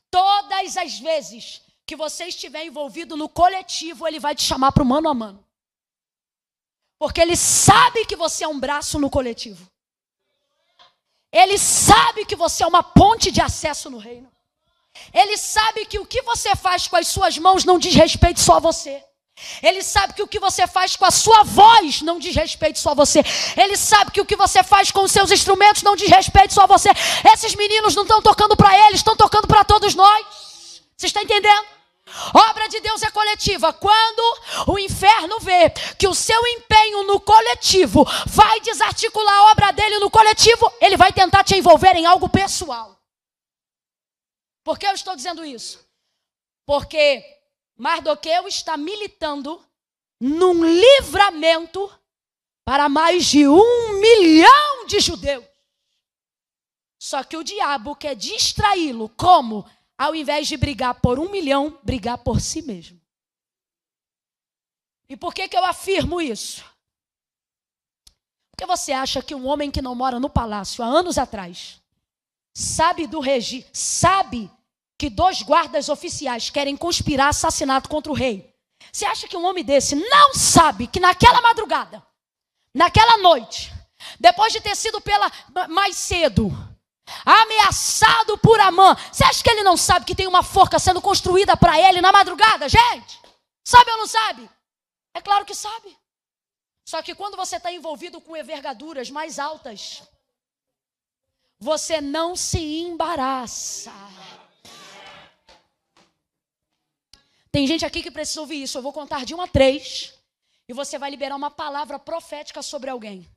[0.09, 4.85] Todas as vezes que você estiver envolvido no coletivo, ele vai te chamar para o
[4.85, 5.43] mano a mano.
[6.99, 9.65] Porque ele sabe que você é um braço no coletivo.
[11.31, 14.29] Ele sabe que você é uma ponte de acesso no reino.
[15.13, 18.55] Ele sabe que o que você faz com as suas mãos não diz respeito só
[18.55, 19.01] a você.
[19.61, 22.89] Ele sabe que o que você faz com a sua voz não diz respeito só
[22.91, 23.23] a você.
[23.55, 26.63] Ele sabe que o que você faz com os seus instrumentos não diz respeito só
[26.63, 26.89] a você.
[27.31, 30.25] Esses meninos não estão tocando para eles, estão tocando para todos nós.
[30.97, 31.76] Você está entendendo?
[32.33, 33.73] Obra de Deus é coletiva.
[33.73, 39.99] Quando o inferno vê que o seu empenho no coletivo vai desarticular a obra dele
[39.99, 42.97] no coletivo, ele vai tentar te envolver em algo pessoal.
[44.63, 45.85] Por que eu estou dizendo isso?
[46.65, 47.23] Porque
[47.77, 49.63] Mardoqueu está militando
[50.19, 51.91] num livramento
[52.65, 55.45] para mais de um milhão de judeus.
[56.99, 62.17] Só que o diabo quer distraí-lo como ao invés de brigar por um milhão, brigar
[62.19, 63.01] por si mesmo.
[65.09, 66.63] E por que, que eu afirmo isso?
[68.51, 71.81] Porque você acha que um homem que não mora no palácio há anos atrás
[72.53, 74.51] sabe do regi, sabe
[74.97, 78.51] que dois guardas oficiais querem conspirar assassinato contra o rei.
[78.91, 82.03] Você acha que um homem desse não sabe que naquela madrugada,
[82.73, 83.71] naquela noite,
[84.19, 85.31] depois de ter sido pela
[85.69, 86.51] mais cedo,
[87.25, 88.95] ameaçado por Amã.
[89.11, 92.11] Você acha que ele não sabe que tem uma forca sendo construída para ele na
[92.11, 93.19] madrugada, gente?
[93.63, 94.49] Sabe ou não sabe?
[95.13, 95.97] É claro que sabe.
[96.85, 100.03] Só que quando você está envolvido com envergaduras mais altas,
[101.59, 103.91] você não se embaraça.
[107.51, 108.77] Tem gente aqui que precisa ouvir isso.
[108.77, 110.13] Eu vou contar de um a três.
[110.67, 113.27] E você vai liberar uma palavra profética sobre alguém.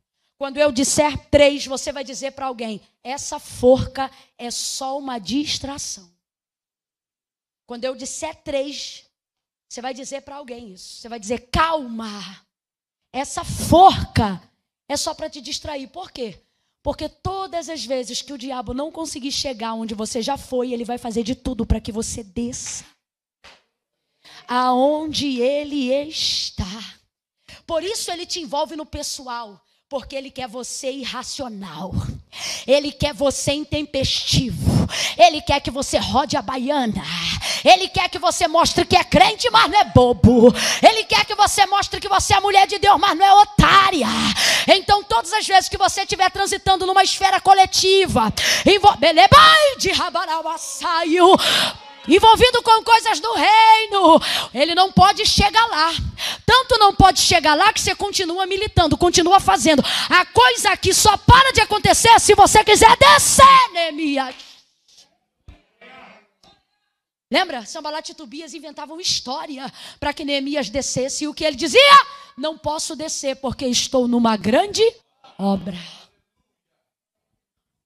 [0.40, 6.10] Quando eu disser três, você vai dizer para alguém: essa forca é só uma distração.
[7.66, 9.04] Quando eu disser três,
[9.68, 10.94] você vai dizer para alguém isso.
[10.94, 12.42] Você vai dizer: calma,
[13.12, 14.42] essa forca
[14.88, 15.88] é só para te distrair.
[15.88, 16.40] Por quê?
[16.82, 20.86] Porque todas as vezes que o diabo não conseguir chegar onde você já foi, ele
[20.86, 22.86] vai fazer de tudo para que você desça
[24.48, 26.98] aonde ele está.
[27.66, 31.92] Por isso ele te envolve no pessoal, porque ele quer você irracional.
[32.64, 34.70] Ele quer você intempestivo.
[35.18, 37.02] Ele quer que você rode a baiana.
[37.64, 40.54] Ele quer que você mostre que é crente, mas não é bobo.
[40.80, 44.06] Ele quer que você mostre que você é mulher de Deus, mas não é otária.
[44.68, 48.32] Então, todas as vezes que você estiver transitando numa esfera coletiva,
[49.76, 49.90] de
[50.56, 51.34] saiu
[52.08, 54.20] envolvido com coisas do reino,
[54.54, 55.92] ele não pode chegar lá.
[56.44, 59.84] Tanto não pode chegar lá que você continua militando, continua fazendo.
[60.08, 64.34] A coisa aqui só para de acontecer se você quiser descer, Neemias.
[67.32, 67.64] Lembra?
[67.64, 71.24] Sambalat e Tobias inventavam história para que Neemias descesse.
[71.24, 71.80] E o que ele dizia?
[72.36, 74.82] Não posso descer porque estou numa grande
[75.38, 75.76] obra.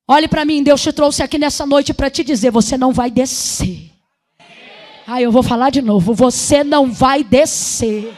[0.09, 3.11] Olhe para mim, Deus te trouxe aqui nessa noite para te dizer: você não vai
[3.11, 3.94] descer.
[5.07, 6.15] Ah, eu vou falar de novo.
[6.15, 8.17] Você não vai descer.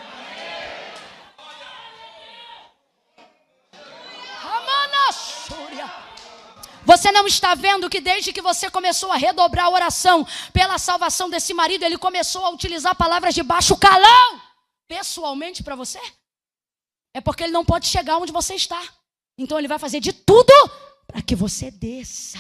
[6.84, 11.28] Você não está vendo que desde que você começou a redobrar a oração pela salvação
[11.28, 14.41] desse marido, ele começou a utilizar palavras de baixo calão
[14.87, 16.01] pessoalmente para você?
[17.12, 18.80] É porque ele não pode chegar onde você está.
[19.37, 20.53] Então ele vai fazer de tudo
[21.09, 22.39] para que você desça.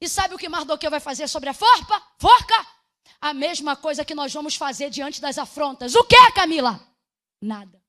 [0.00, 2.02] E sabe o que Mardoqueu vai fazer sobre a forca?
[2.18, 2.66] Forca?
[3.20, 5.94] A mesma coisa que nós vamos fazer diante das afrontas.
[5.94, 6.80] O que, Camila?
[7.40, 7.80] Nada.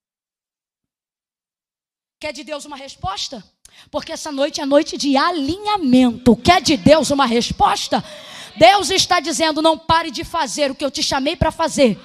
[2.19, 3.43] Quer de Deus uma resposta?
[3.89, 6.35] Porque essa noite é noite de alinhamento.
[6.35, 8.03] Quer de Deus uma resposta?
[8.57, 11.97] Deus está dizendo: não pare de fazer o que eu te chamei para fazer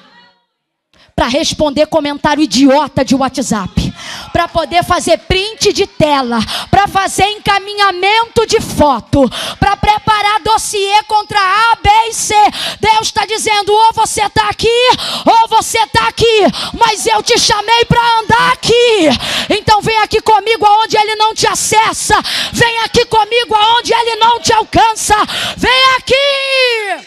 [1.16, 3.85] para responder comentário idiota de WhatsApp,
[4.32, 6.38] para poder fazer print de tela,
[6.70, 9.28] para fazer encaminhamento de foto,
[9.58, 12.34] para preparar dossiê contra A, B e C.
[12.80, 14.88] Deus está dizendo: ou você está aqui,
[15.24, 16.40] ou você está aqui,
[16.78, 19.08] mas eu te chamei para andar aqui.
[19.50, 22.20] Então vem aqui comigo aonde ele não te acessa,
[22.52, 25.16] vem aqui comigo aonde ele não te alcança,
[25.56, 27.06] vem aqui.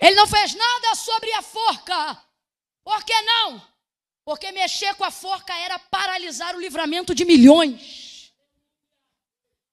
[0.00, 2.22] Ele não fez nada sobre a forca.
[2.84, 3.62] Por que não?
[4.24, 8.32] Porque mexer com a forca era paralisar o livramento de milhões.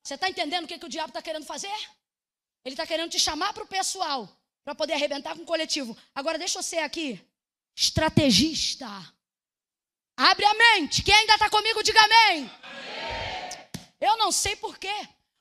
[0.04, 1.74] Você está entendendo o que, que o diabo está querendo fazer?
[2.66, 4.30] Ele está querendo te chamar para o pessoal,
[4.64, 5.98] para poder arrebentar com o coletivo.
[6.14, 7.20] Agora deixa eu ser aqui,
[7.76, 8.88] estrategista.
[10.16, 11.02] Abre a mente.
[11.02, 12.52] Quem ainda está comigo, diga amém.
[12.64, 13.70] amém.
[14.00, 14.94] Eu não sei porquê.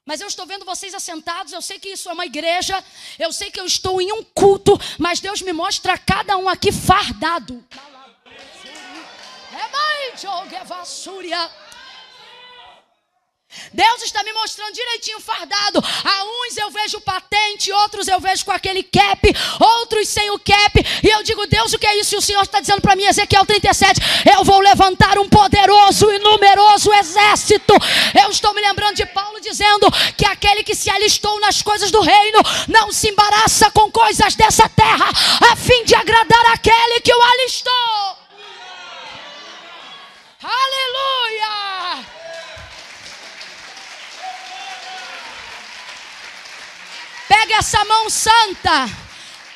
[0.04, 2.82] Mas eu estou vendo vocês assentados, eu sei que isso é uma igreja,
[3.18, 6.72] eu sei que eu estou em um culto, mas Deus me mostra cada um aqui
[6.72, 7.64] fardado.
[9.52, 10.24] É mais,
[13.72, 15.78] Deus está me mostrando direitinho fardado.
[15.78, 19.20] A uns eu vejo patente, outros eu vejo com aquele cap,
[19.60, 20.72] outros sem o cap.
[21.02, 22.14] E eu digo, Deus, o que é isso?
[22.14, 24.00] E o Senhor está dizendo para mim, Ezequiel 37,
[24.34, 27.74] eu vou levantar um poderoso e numeroso exército.
[28.22, 32.00] Eu estou me lembrando de Paulo dizendo que aquele que se alistou nas coisas do
[32.00, 32.38] reino
[32.68, 35.08] não se embaraça com coisas dessa terra,
[35.52, 38.22] a fim de agradar aquele que o alistou.
[40.42, 41.41] Aleluia!
[47.32, 48.90] Pega essa mão santa,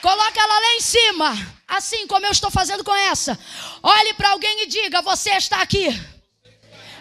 [0.01, 1.37] coloca ela lá em cima,
[1.69, 3.39] assim como eu estou fazendo com essa.
[3.83, 5.89] Olhe para alguém e diga: Você está aqui.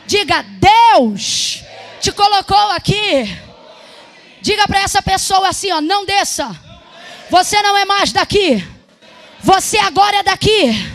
[0.06, 1.64] Diga: Deus
[2.02, 3.26] te colocou aqui.
[4.42, 6.54] Diga para essa pessoa assim: ó, Não desça.
[7.30, 8.62] Você não é mais daqui.
[9.40, 10.94] Você agora é daqui.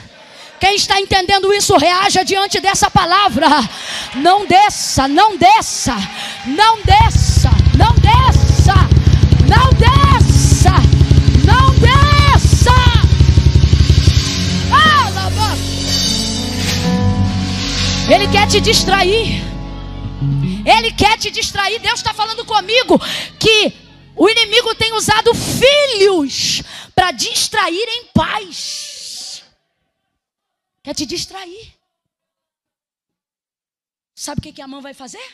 [0.61, 3.49] Quem está entendendo isso, reaja diante dessa palavra.
[4.17, 5.97] Não desça, não desça,
[6.45, 8.40] não desça, não desça.
[18.13, 19.41] Ele quer te distrair.
[20.67, 21.79] Ele quer te distrair.
[21.79, 22.99] Deus está falando comigo
[23.39, 23.73] que
[24.17, 26.61] o inimigo tem usado filhos
[26.93, 29.45] para distrair em paz.
[30.83, 31.73] Quer te distrair.
[34.17, 35.25] Sabe o que, que a mão vai fazer?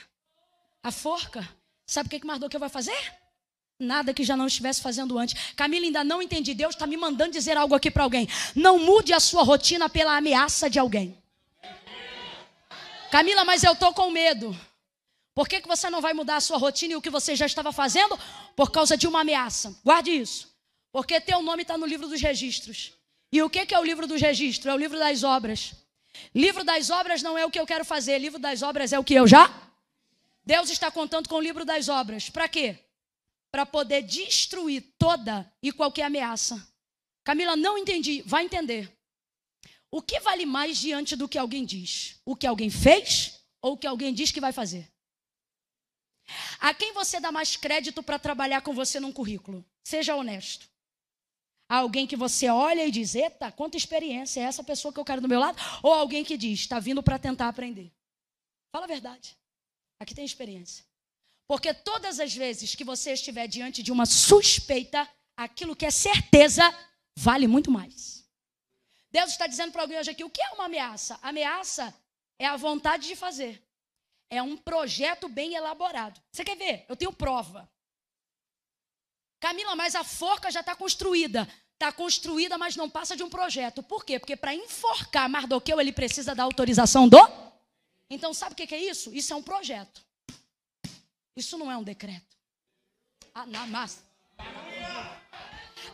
[0.82, 1.48] A forca.
[1.86, 3.14] Sabe o que, que Mardoqueu vai fazer?
[3.80, 5.54] Nada que já não estivesse fazendo antes.
[5.54, 6.52] Camila, ainda não entendi.
[6.52, 8.28] Deus está me mandando dizer algo aqui para alguém.
[8.54, 11.16] Não mude a sua rotina pela ameaça de alguém.
[13.16, 14.54] Camila, mas eu estou com medo.
[15.34, 17.46] Por que, que você não vai mudar a sua rotina e o que você já
[17.46, 18.14] estava fazendo?
[18.54, 19.74] Por causa de uma ameaça.
[19.82, 20.54] Guarde isso.
[20.92, 22.92] Porque teu nome está no livro dos registros.
[23.32, 24.66] E o que é o livro dos registros?
[24.66, 25.72] É o livro das obras.
[26.34, 29.04] Livro das obras não é o que eu quero fazer, livro das obras é o
[29.04, 29.50] que eu já.
[30.44, 32.28] Deus está contando com o livro das obras.
[32.28, 32.78] Para quê?
[33.50, 36.62] Para poder destruir toda e qualquer ameaça.
[37.24, 38.22] Camila, não entendi.
[38.26, 38.94] Vai entender.
[39.90, 42.20] O que vale mais diante do que alguém diz?
[42.24, 44.90] O que alguém fez ou o que alguém diz que vai fazer?
[46.58, 49.64] A quem você dá mais crédito para trabalhar com você num currículo?
[49.84, 50.68] Seja honesto.
[51.68, 55.20] Alguém que você olha e diz: Eita, quanta experiência é essa pessoa que eu quero
[55.20, 55.58] do meu lado?
[55.82, 57.92] Ou alguém que diz: Está vindo para tentar aprender?
[58.72, 59.36] Fala a verdade.
[60.00, 60.84] Aqui tem experiência.
[61.48, 66.62] Porque todas as vezes que você estiver diante de uma suspeita, aquilo que é certeza
[67.16, 68.25] vale muito mais.
[69.16, 71.18] Deus está dizendo para alguém hoje aqui: o que é uma ameaça?
[71.22, 71.94] Ameaça
[72.38, 73.62] é a vontade de fazer.
[74.28, 76.20] É um projeto bem elaborado.
[76.30, 76.84] Você quer ver?
[76.86, 77.66] Eu tenho prova.
[79.40, 81.48] Camila, mas a forca já está construída.
[81.72, 83.82] Está construída, mas não passa de um projeto.
[83.82, 84.18] Por quê?
[84.18, 87.18] Porque para enforcar Mardoqueu, ele precisa da autorização do.
[88.10, 89.14] Então, sabe o que é isso?
[89.14, 90.02] Isso é um projeto.
[91.34, 92.36] Isso não é um decreto.
[93.34, 94.02] Ah, na massa.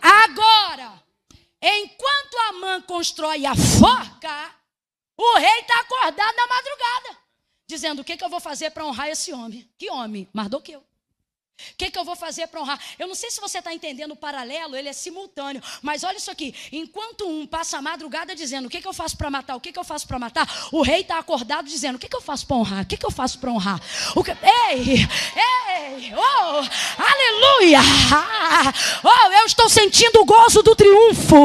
[0.00, 1.00] Agora,
[1.62, 4.54] enquanto a mãe constrói a forca,
[5.16, 7.18] o rei está acordado na madrugada,
[7.66, 9.70] dizendo: o que, que eu vou fazer para honrar esse homem?
[9.78, 10.28] Que homem?
[10.32, 10.84] Mardoqueu.
[11.72, 12.80] O que, que, eu vou fazer para honrar?
[12.98, 15.62] Eu não sei se você está entendendo o paralelo, ele é simultâneo.
[15.80, 19.16] Mas olha isso aqui: enquanto um passa a madrugada dizendo o que, que eu faço
[19.16, 21.98] para matar, o que, que eu faço para matar, o rei está acordado dizendo o
[21.98, 23.80] que, que eu faço para honrar, o que, que eu faço para honrar.
[24.14, 24.30] O que...
[24.30, 27.80] Ei, ei, oh, aleluia!
[29.04, 31.36] Oh, eu estou sentindo o gozo do triunfo,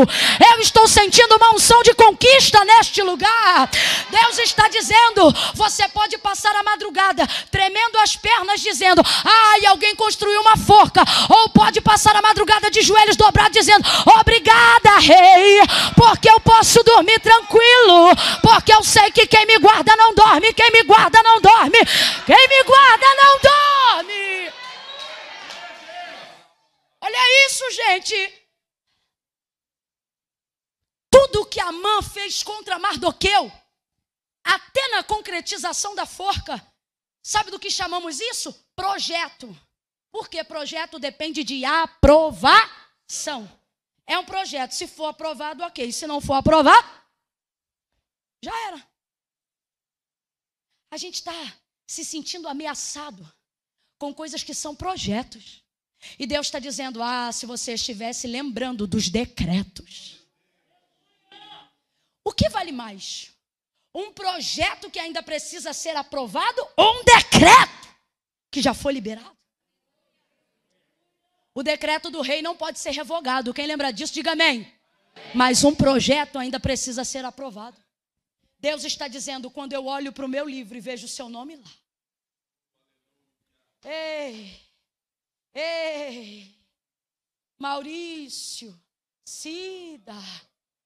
[0.51, 3.69] eu estou sentindo uma unção de conquista neste lugar.
[4.09, 10.37] Deus está dizendo: você pode passar a madrugada tremendo as pernas, dizendo, ai, alguém construir
[10.37, 13.85] uma forca, ou pode passar a madrugada de joelhos dobrados dizendo:
[14.19, 15.59] Obrigada, Rei,
[15.97, 20.71] porque eu posso dormir tranquilo, porque eu sei que quem me guarda não dorme, quem
[20.71, 21.77] me guarda não dorme,
[22.25, 24.53] quem me guarda não dorme.
[27.01, 28.33] Olha isso, gente.
[31.11, 33.51] Tudo que Amã fez contra Mardoqueu,
[34.45, 36.65] até na concretização da forca,
[37.21, 38.53] sabe do que chamamos isso?
[38.73, 39.66] Projeto.
[40.17, 43.47] Porque projeto depende de aprovação.
[44.03, 44.71] É um projeto.
[44.71, 45.91] Se for aprovado, ok.
[45.91, 46.89] Se não for aprovado,
[48.43, 48.83] já era.
[50.89, 51.53] A gente está
[51.85, 53.31] se sentindo ameaçado
[53.99, 55.63] com coisas que são projetos.
[56.17, 60.17] E Deus está dizendo: ah, se você estivesse lembrando dos decretos.
[62.25, 63.33] O que vale mais?
[63.93, 67.95] Um projeto que ainda precisa ser aprovado ou um decreto
[68.51, 69.36] que já foi liberado?
[71.57, 73.51] O decreto do rei não pode ser revogado.
[73.51, 74.71] Quem lembra disso, diga amém.
[75.33, 77.83] Mas um projeto ainda precisa ser aprovado.
[78.59, 81.55] Deus está dizendo: quando eu olho para o meu livro e vejo o seu nome
[81.55, 81.71] lá.
[83.85, 84.61] Ei,
[85.51, 86.55] ei,
[87.57, 88.79] Maurício,
[89.25, 90.13] Cida,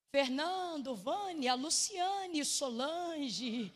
[0.09, 3.73] Fernando, Vânia, Luciane, Solange,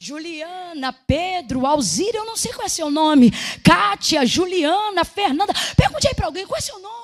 [0.00, 3.32] Juliana, Pedro, Alzira, eu não sei qual é seu nome.
[3.64, 5.52] Kátia, Juliana, Fernanda.
[5.76, 6.98] Pergunte aí para alguém qual é seu nome.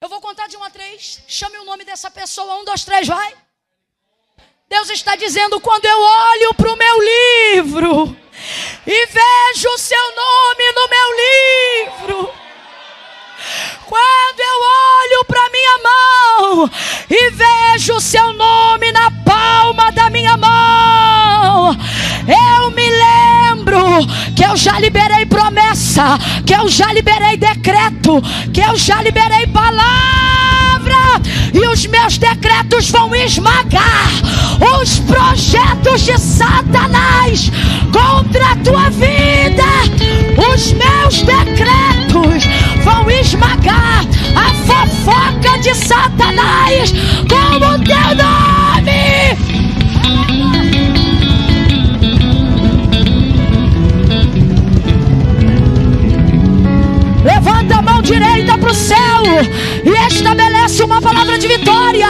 [0.00, 1.20] Eu vou contar de um a três.
[1.26, 2.56] Chame o nome dessa pessoa.
[2.56, 3.36] Um, dois, três, vai.
[4.68, 8.16] Deus está dizendo: quando eu olho para o meu livro
[8.86, 12.45] e vejo o seu nome no meu livro.
[13.86, 16.70] Quando eu olho para minha mão
[17.08, 21.76] e vejo o seu nome na palma da minha mão,
[22.26, 28.22] eu me lembro que eu já liberei promessa, que eu já liberei decreto,
[28.52, 31.20] que eu já liberei palavra,
[31.52, 34.10] e os meus decretos vão esmagar
[34.80, 37.50] os projetos de Satanás
[37.92, 39.64] contra a tua vida.
[40.54, 42.44] Os meus decretos
[42.86, 44.04] vão esmagar
[44.36, 46.92] a fofoca de Satanás
[47.28, 49.36] com o teu nome.
[57.24, 59.22] Levanta a mão direita para o céu
[59.84, 62.06] e estabelece uma palavra de vitória.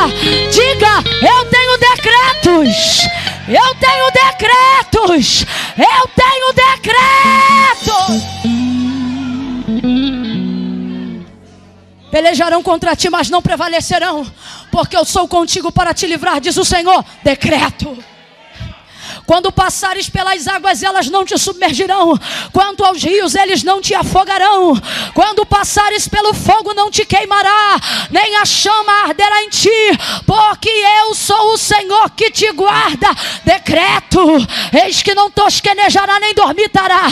[0.53, 3.09] Diga: Eu tenho decretos.
[3.49, 5.47] Eu tenho decretos.
[5.79, 7.37] Eu tenho decretos.
[12.11, 14.27] Pelejarão contra ti, mas não prevalecerão,
[14.71, 17.05] porque eu sou contigo para te livrar, diz o Senhor.
[17.23, 17.97] Decreto.
[19.27, 22.19] Quando passares pelas águas, elas não te submergirão.
[22.53, 24.81] Quanto aos rios, eles não te afogarão.
[25.13, 27.77] Quando passares pelo fogo, não te queimará,
[28.11, 29.69] nem a chama arderá em ti,
[30.25, 33.09] porque eu sou o Senhor que te guarda.
[33.45, 34.21] Decreto:
[34.85, 37.07] eis que não tosquenejará nem dormitará.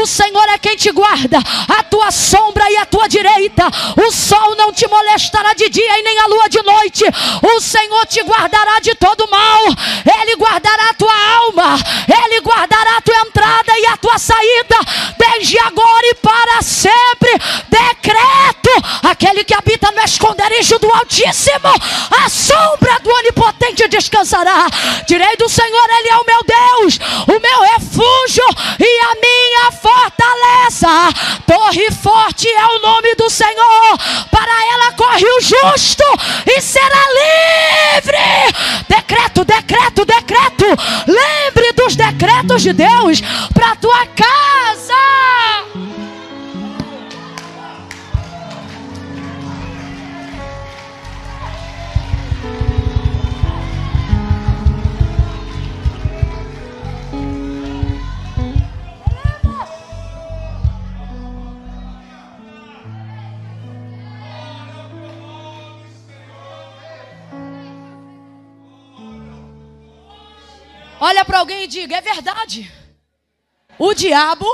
[0.00, 1.38] O Senhor é quem te guarda,
[1.68, 3.64] a tua sombra e a tua direita.
[4.06, 7.04] O sol não te molestará de dia e nem a lua de noite.
[7.42, 9.64] O Senhor te guardará de todo mal.
[10.20, 11.57] Ele guardará a tua alma.
[11.62, 14.76] Ele guardará a tua entrada e a tua saída
[15.18, 17.30] desde agora e para sempre.
[17.68, 18.70] Decreto:
[19.02, 21.72] aquele que habita no esconderijo do Altíssimo,
[22.24, 24.66] a sombra do Onipotente descansará.
[25.06, 28.44] Direi do Senhor, Ele é o meu Deus, o meu refúgio
[28.78, 30.88] e a minha fortaleza.
[31.46, 33.98] Torre forte é o nome do Senhor.
[34.30, 36.04] Para ela corre o justo
[36.46, 38.18] e será livre.
[38.88, 40.64] Decreto, decreto, decreto.
[41.88, 43.22] Dos decretos de Deus
[43.54, 44.47] para tua casa.
[71.00, 72.70] Olha para alguém e diga: é verdade.
[73.78, 74.46] O diabo,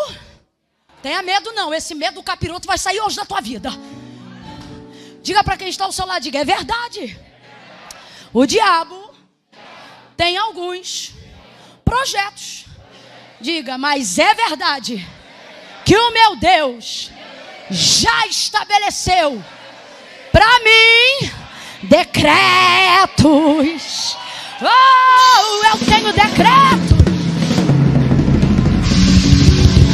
[1.03, 3.71] tenha medo não, esse medo do capiroto vai sair hoje da tua vida.
[5.23, 7.19] Diga para quem está ao seu lado, diga: é verdade.
[8.33, 9.15] O diabo
[10.17, 11.13] tem alguns
[11.85, 12.67] projetos.
[13.41, 15.07] Diga, mas é verdade
[15.85, 17.11] que o meu Deus
[17.71, 19.43] já estabeleceu
[20.33, 21.31] para mim
[21.83, 22.25] decretos
[24.63, 26.95] Oh, eu tenho decreto.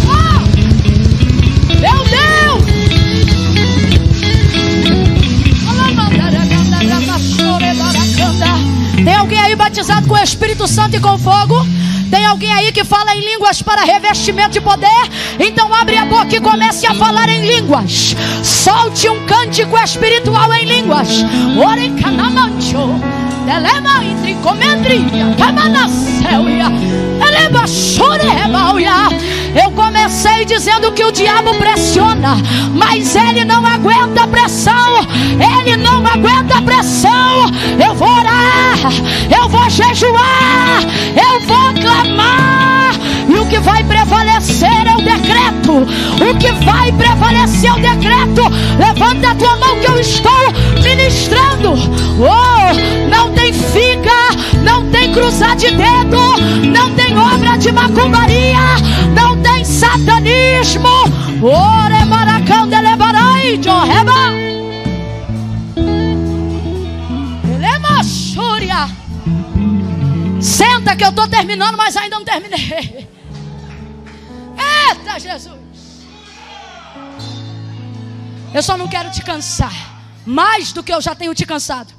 [0.07, 0.41] Oh,
[1.81, 2.71] meu Deus.
[9.03, 11.67] Tem alguém aí batizado com o Espírito Santo e com fogo?
[12.11, 14.89] Tem alguém aí que fala em línguas para revestimento de poder?
[15.39, 18.15] Então abre a boca e comece a falar em línguas.
[18.43, 21.09] Solte um cântico espiritual em línguas.
[21.57, 23.01] Ore canamancho.
[23.47, 26.67] Eleva entre comendria, camanacéuia,
[27.27, 28.93] eleva chorebauia.
[29.63, 32.37] Eu comecei dizendo que o diabo pressiona,
[32.73, 35.01] mas ele não aguenta pressão.
[35.59, 37.51] Ele não aguenta pressão.
[37.85, 38.79] Eu vou orar,
[39.35, 40.83] eu vou jejuar,
[41.17, 42.80] eu vou clamar.
[43.29, 45.87] E o que vai prevalecer é o decreto.
[46.21, 48.43] O que vai prevalecer é o decreto.
[48.79, 50.53] Levanta a tua mão que eu estou
[50.83, 51.75] ministrando.
[52.19, 54.31] Oh, não tem figa,
[54.63, 56.19] não tem cruzar de dedo,
[56.73, 58.59] não tem obra de macumbaria,
[59.15, 60.89] não tem satanismo.
[61.43, 64.40] Ore maracão de levarai, jorreba.
[70.81, 73.07] Senta que eu estou terminando, mas ainda não terminei.
[74.57, 75.61] Eita Jesus!
[78.55, 79.75] Eu só não quero te cansar
[80.27, 81.93] mais do que eu já tenho te cansado.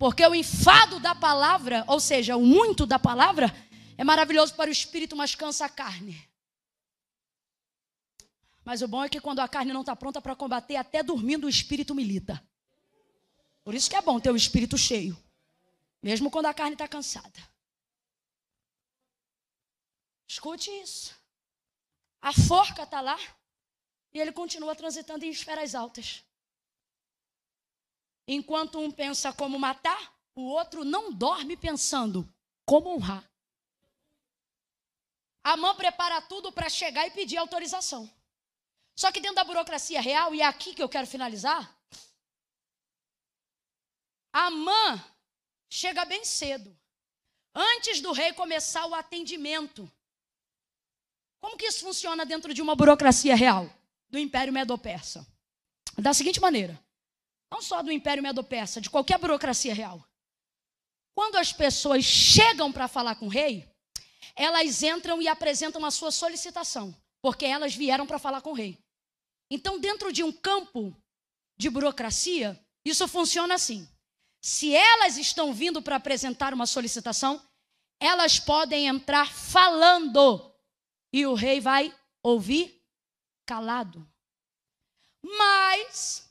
[0.00, 3.54] Porque o enfado da palavra, ou seja, o muito da palavra,
[3.96, 6.20] é maravilhoso para o espírito, mas cansa a carne.
[8.64, 11.46] Mas o bom é que quando a carne não está pronta para combater, até dormindo
[11.46, 12.42] o espírito milita.
[13.62, 15.16] Por isso que é bom ter o espírito cheio,
[16.02, 17.38] mesmo quando a carne está cansada.
[20.28, 21.16] Escute isso.
[22.20, 23.18] A forca está lá
[24.12, 26.24] e ele continua transitando em esferas altas.
[28.26, 32.28] Enquanto um pensa como matar, o outro não dorme pensando
[32.66, 33.28] como honrar.
[35.42, 38.08] A mão prepara tudo para chegar e pedir autorização.
[38.94, 41.74] Só que dentro da burocracia real, e é aqui que eu quero finalizar,
[44.32, 45.17] a mãe
[45.68, 46.76] chega bem cedo,
[47.54, 49.90] antes do rei começar o atendimento.
[51.40, 53.72] Como que isso funciona dentro de uma burocracia real
[54.08, 55.26] do Império Medo-Persa?
[55.96, 56.78] Da seguinte maneira:
[57.50, 60.04] não só do Império Medo-Persa, de qualquer burocracia real.
[61.14, 63.68] Quando as pessoas chegam para falar com o rei,
[64.36, 68.78] elas entram e apresentam a sua solicitação, porque elas vieram para falar com o rei.
[69.50, 70.96] Então, dentro de um campo
[71.56, 73.88] de burocracia, isso funciona assim.
[74.40, 77.42] Se elas estão vindo para apresentar uma solicitação,
[78.00, 80.54] elas podem entrar falando
[81.12, 82.80] e o rei vai ouvir
[83.44, 84.06] calado.
[85.22, 86.28] Mas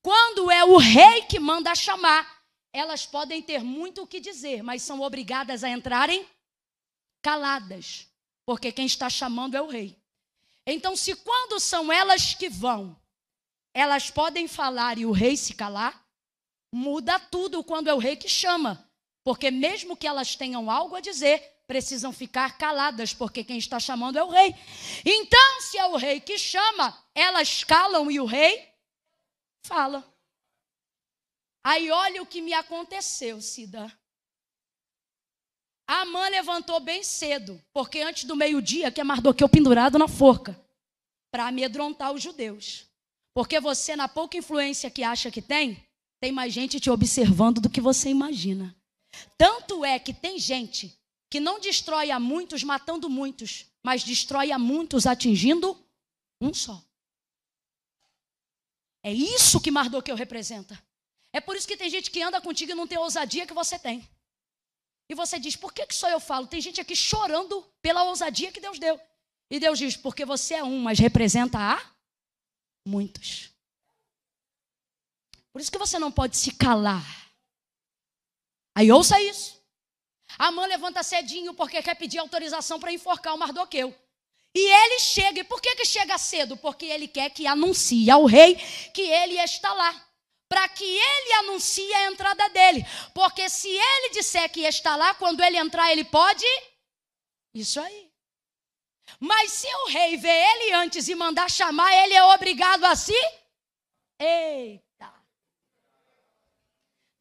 [0.00, 2.42] quando é o rei que manda chamar,
[2.72, 6.26] elas podem ter muito o que dizer, mas são obrigadas a entrarem
[7.20, 8.08] caladas,
[8.46, 9.96] porque quem está chamando é o rei.
[10.66, 12.96] Então, se quando são elas que vão,
[13.74, 16.01] elas podem falar e o rei se calar,
[16.72, 18.88] muda tudo quando é o rei que chama.
[19.22, 24.18] Porque mesmo que elas tenham algo a dizer, precisam ficar caladas, porque quem está chamando
[24.18, 24.54] é o rei.
[25.04, 28.68] Então, se é o rei que chama, elas calam e o rei
[29.64, 30.04] fala.
[31.64, 33.92] Aí olha o que me aconteceu, Cida.
[35.86, 40.58] A mãe levantou bem cedo, porque antes do meio-dia, que é Mardoqueu pendurado na forca,
[41.30, 42.86] para amedrontar os judeus.
[43.34, 45.86] Porque você, na pouca influência que acha que tem,
[46.22, 48.76] tem mais gente te observando do que você imagina.
[49.36, 50.96] Tanto é que tem gente
[51.28, 55.76] que não destrói a muitos matando muitos, mas destrói a muitos atingindo
[56.40, 56.80] um só.
[59.02, 60.80] É isso que Mardoqueu representa.
[61.32, 63.52] É por isso que tem gente que anda contigo e não tem a ousadia que
[63.52, 64.08] você tem.
[65.10, 66.46] E você diz, por que, que só eu falo?
[66.46, 69.00] Tem gente aqui chorando pela ousadia que Deus deu.
[69.50, 71.84] E Deus diz, porque você é um, mas representa a
[72.86, 73.51] muitos.
[75.52, 77.04] Por isso que você não pode se calar.
[78.74, 79.60] Aí ouça isso.
[80.38, 83.94] A mãe levanta cedinho porque quer pedir autorização para enforcar o Mardoqueu.
[84.54, 85.40] E ele chega.
[85.40, 86.56] E por que, que chega cedo?
[86.56, 88.56] Porque ele quer que anuncie ao rei
[88.94, 90.08] que ele está lá.
[90.48, 92.84] Para que ele anuncie a entrada dele.
[93.14, 96.44] Porque se ele disser que está lá, quando ele entrar, ele pode.
[97.54, 98.10] Isso aí.
[99.18, 103.14] Mas se o rei vê ele antes e mandar chamar, ele é obrigado a si?
[104.18, 104.91] Eita.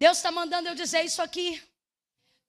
[0.02, 1.62] Deus está mandando eu dizer isso aqui.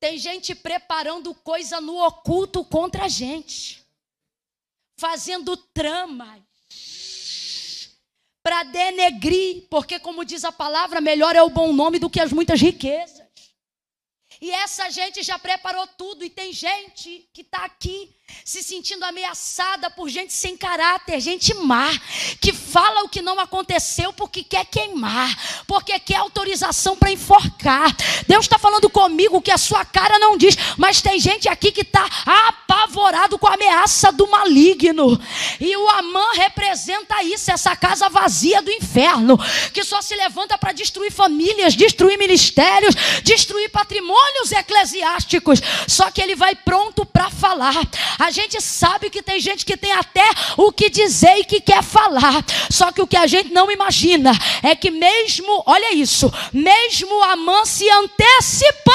[0.01, 3.87] Tem gente preparando coisa no oculto contra a gente,
[4.97, 6.41] fazendo tramas
[8.43, 12.33] para denegrir, porque, como diz a palavra, melhor é o bom nome do que as
[12.33, 13.23] muitas riquezas.
[14.41, 19.89] E essa gente já preparou tudo, e tem gente que está aqui se sentindo ameaçada
[19.91, 21.89] por gente sem caráter, gente má,
[22.41, 27.95] que fala o que não aconteceu porque quer queimar, porque quer autorização para enforcar.
[28.27, 31.83] Deus está falando comigo que a sua cara não diz, mas tem gente aqui que
[31.83, 35.21] está apavorado com a ameaça do maligno.
[35.61, 39.39] E o Amã representa isso, essa casa vazia do inferno,
[39.73, 45.61] que só se levanta para destruir famílias, destruir ministérios, destruir patrimônios eclesiásticos.
[45.87, 47.75] Só que ele vai pronto para falar.
[48.23, 50.23] A gente sabe que tem gente que tem até
[50.57, 52.45] o que dizer e que quer falar.
[52.71, 54.31] Só que o que a gente não imagina
[54.63, 58.93] é que mesmo, olha isso, mesmo Amã se antecipando.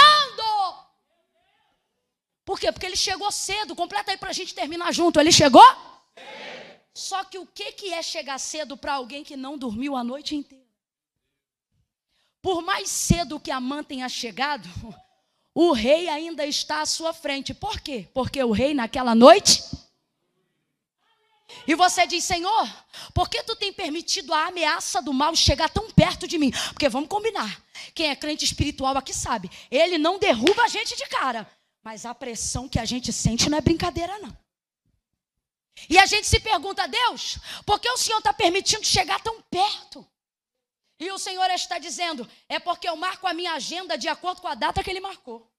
[2.46, 2.72] Por quê?
[2.72, 3.76] Porque ele chegou cedo.
[3.76, 5.20] Completa aí para a gente terminar junto.
[5.20, 5.68] Ele chegou?
[6.94, 10.64] Só que o que é chegar cedo para alguém que não dormiu a noite inteira?
[12.42, 14.70] Por mais cedo que Amã tenha chegado,
[15.60, 17.52] o rei ainda está à sua frente.
[17.52, 18.08] Por quê?
[18.14, 19.64] Porque o rei naquela noite.
[21.68, 22.72] E você diz, Senhor,
[23.12, 26.52] por que tu tem permitido a ameaça do mal chegar tão perto de mim?
[26.74, 27.60] Porque vamos combinar.
[27.96, 29.50] Quem é crente espiritual aqui sabe.
[29.72, 31.50] Ele não derruba a gente de cara.
[31.84, 34.38] Mas a pressão que a gente sente não é brincadeira, não.
[35.90, 40.06] E a gente se pergunta, Deus, por que o Senhor está permitindo chegar tão perto?
[41.00, 44.48] E o Senhor está dizendo: é porque eu marco a minha agenda de acordo com
[44.48, 45.52] a data que Ele marcou.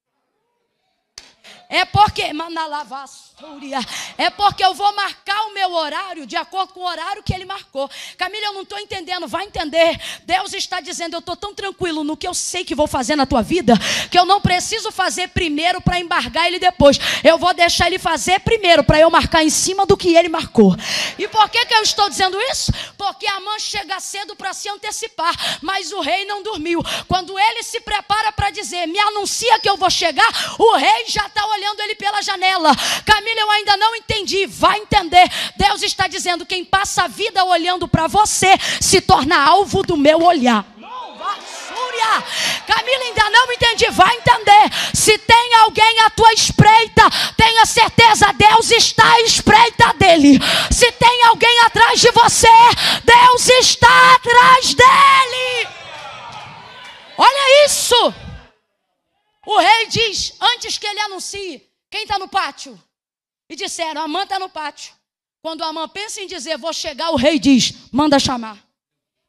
[1.71, 3.79] É porque, Manalavassúria,
[4.17, 7.45] é porque eu vou marcar o meu horário de acordo com o horário que ele
[7.45, 7.91] marcou.
[8.17, 10.01] Camila, eu não estou entendendo, vai entender.
[10.25, 13.27] Deus está dizendo, eu estou tão tranquilo no que eu sei que vou fazer na
[13.27, 13.75] tua vida,
[14.11, 16.99] que eu não preciso fazer primeiro para embargar ele depois.
[17.23, 20.75] Eu vou deixar ele fazer primeiro para eu marcar em cima do que ele marcou.
[21.19, 22.73] E por que, que eu estou dizendo isso?
[22.97, 26.83] Porque a mãe chega cedo para se antecipar, mas o rei não dormiu.
[27.07, 31.27] Quando ele se prepara para dizer, me anuncia que eu vou chegar, o rei já
[31.27, 32.75] está olhando olhando ele pela janela.
[33.05, 34.47] Camila, eu ainda não entendi.
[34.47, 35.31] Vai entender.
[35.57, 40.23] Deus está dizendo: quem passa a vida olhando para você se torna alvo do meu
[40.23, 40.65] olhar.
[42.67, 43.91] Camila, ainda não entendi.
[43.91, 44.71] Vai entender.
[44.95, 47.03] Se tem alguém à tua espreita,
[47.37, 50.39] tenha certeza, Deus está à espreita dele.
[50.71, 52.49] Se tem alguém atrás de você,
[53.05, 55.69] Deus está atrás dele.
[57.17, 58.28] Olha isso.
[59.51, 62.79] O rei diz, antes que ele anuncie, quem está no pátio?
[63.49, 64.95] E disseram, Amã está no pátio.
[65.41, 68.63] Quando Amã pensa em dizer, vou chegar, o rei diz, manda chamar.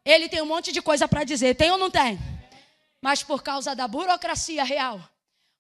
[0.04, 2.20] Ele tem um monte de coisa para dizer, tem ou não tem?
[3.02, 5.02] Mas por causa da burocracia real,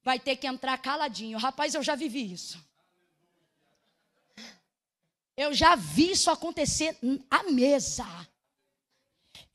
[0.03, 1.37] vai ter que entrar caladinho.
[1.37, 2.61] Rapaz, eu já vivi isso.
[5.37, 6.97] Eu já vi isso acontecer
[7.31, 8.05] à mesa.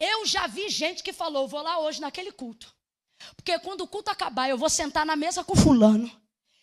[0.01, 2.75] Eu já vi gente que falou, vou lá hoje naquele culto.
[3.37, 6.11] Porque quando o culto acabar, eu vou sentar na mesa com fulano.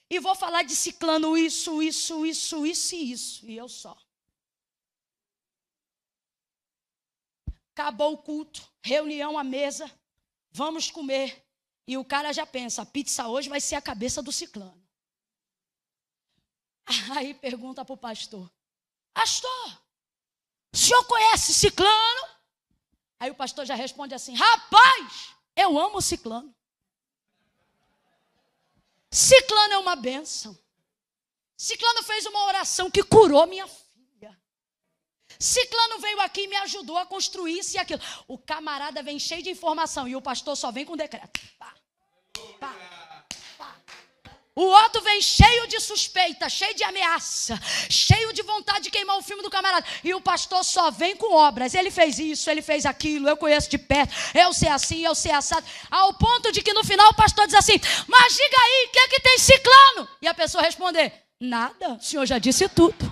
[0.09, 3.45] e vou falar de ciclano isso, isso, isso, isso e isso.
[3.49, 3.97] E eu só.
[7.73, 9.89] Acabou o culto, reunião à mesa,
[10.51, 11.45] vamos comer.
[11.87, 14.81] E o cara já pensa, a pizza hoje vai ser a cabeça do ciclano.
[17.15, 18.51] Aí pergunta para o pastor:
[19.13, 19.81] Pastor,
[20.73, 22.27] o senhor conhece ciclano?
[23.19, 26.53] Aí o pastor já responde assim: Rapaz, eu amo ciclano.
[29.11, 30.57] Ciclano é uma benção.
[31.57, 34.39] Ciclano fez uma oração que curou minha filha.
[35.37, 38.01] Ciclano veio aqui e me ajudou a construir isso e aquilo.
[38.27, 41.39] O camarada vem cheio de informação e o pastor só vem com decreto.
[41.59, 41.73] Pá,
[42.59, 43.00] pá.
[44.61, 47.59] O outro vem cheio de suspeita, cheio de ameaça,
[47.89, 49.83] cheio de vontade de queimar o filme do camarada.
[50.03, 51.73] E o pastor só vem com obras.
[51.73, 55.31] Ele fez isso, ele fez aquilo, eu conheço de perto, eu sei assim, eu sei
[55.31, 55.65] assado.
[55.89, 58.99] Ao ponto de que no final o pastor diz assim: Mas diga aí, o que
[58.99, 60.07] é que tem ciclano?
[60.21, 63.11] E a pessoa responder: Nada, o senhor já disse tudo.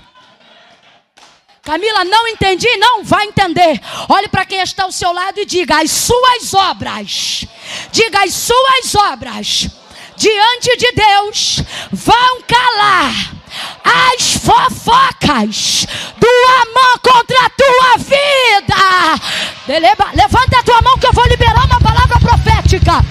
[1.64, 2.78] Camila, não entendi?
[2.78, 3.82] Não, vai entender.
[4.08, 7.46] Olhe para quem está ao seu lado e diga: as suas obras.
[7.92, 9.79] Diga as suas obras
[10.20, 11.64] diante de Deus
[11.94, 13.14] vão calar
[14.18, 15.88] as fofocas
[16.18, 16.28] do
[16.62, 19.16] amor contra a tua vida.
[20.14, 23.04] Levanta a tua mão que eu vou liberar uma palavra profética.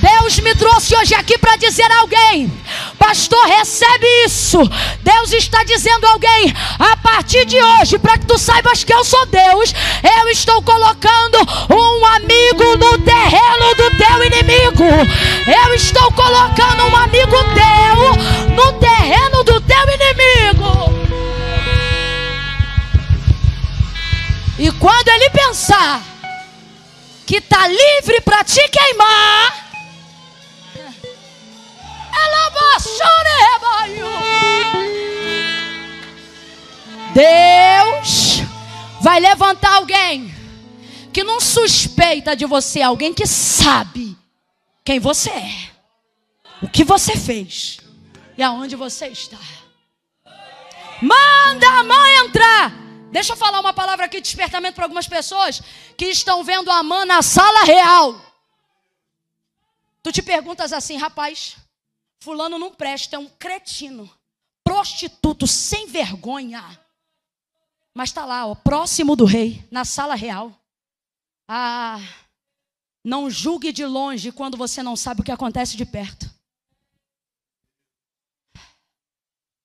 [0.00, 2.52] Deus me trouxe hoje aqui para dizer a alguém:
[2.98, 4.58] Pastor, recebe isso.
[5.02, 9.02] Deus está dizendo a alguém: a partir de hoje, para que tu saibas que eu
[9.02, 9.74] sou Deus,
[10.20, 11.38] eu estou colocando
[11.70, 13.17] um amigo no teu.
[15.46, 20.88] Eu estou colocando um amigo teu no terreno do teu inimigo.
[24.58, 26.02] E quando ele pensar
[27.24, 29.68] que está livre para te queimar,
[37.18, 38.42] Deus
[39.00, 40.32] vai levantar alguém
[41.12, 44.07] que não suspeita de você, alguém que sabe
[44.88, 45.70] quem você é,
[46.62, 47.76] o que você fez
[48.38, 49.36] e aonde você está.
[51.02, 52.72] Manda a mãe entrar.
[53.12, 55.60] Deixa eu falar uma palavra aqui de despertamento para algumas pessoas
[55.94, 58.18] que estão vendo a mãe na sala real.
[60.02, 61.58] Tu te perguntas assim, rapaz,
[62.20, 64.10] Fulano não presta, é um cretino,
[64.64, 66.64] prostituto, sem vergonha.
[67.92, 70.50] Mas está lá, ó, próximo do rei, na sala real.
[71.46, 72.00] Ah,
[73.04, 76.30] não julgue de longe quando você não sabe o que acontece de perto.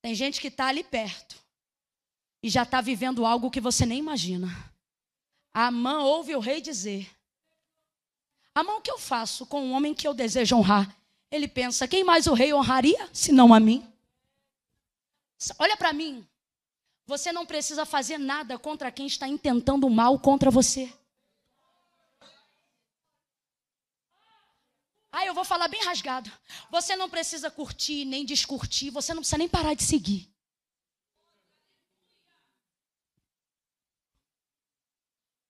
[0.01, 1.41] Tem gente que está ali perto
[2.41, 4.47] e já está vivendo algo que você nem imagina.
[5.53, 7.09] A mãe ouve o rei dizer:
[8.53, 10.93] A mão que eu faço com um homem que eu desejo honrar
[11.33, 13.83] ele pensa: quem mais o rei honraria se não a mim?
[15.57, 16.25] Olha para mim.
[17.07, 20.93] Você não precisa fazer nada contra quem está intentando mal contra você.
[25.15, 26.31] Ah, eu vou falar bem rasgado.
[26.71, 30.27] Você não precisa curtir nem descurtir, você não precisa nem parar de seguir.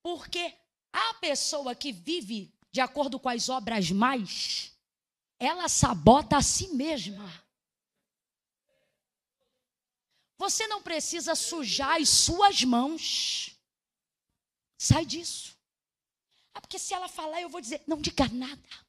[0.02, 0.54] Porque
[0.92, 4.74] a pessoa que vive de acordo com as obras mais,
[5.40, 7.26] ela sabota a si mesma.
[10.38, 13.58] Você não precisa sujar as suas mãos.
[14.78, 15.58] Sai disso.
[16.54, 18.84] Ah, porque se ela falar, eu vou dizer, não diga nada.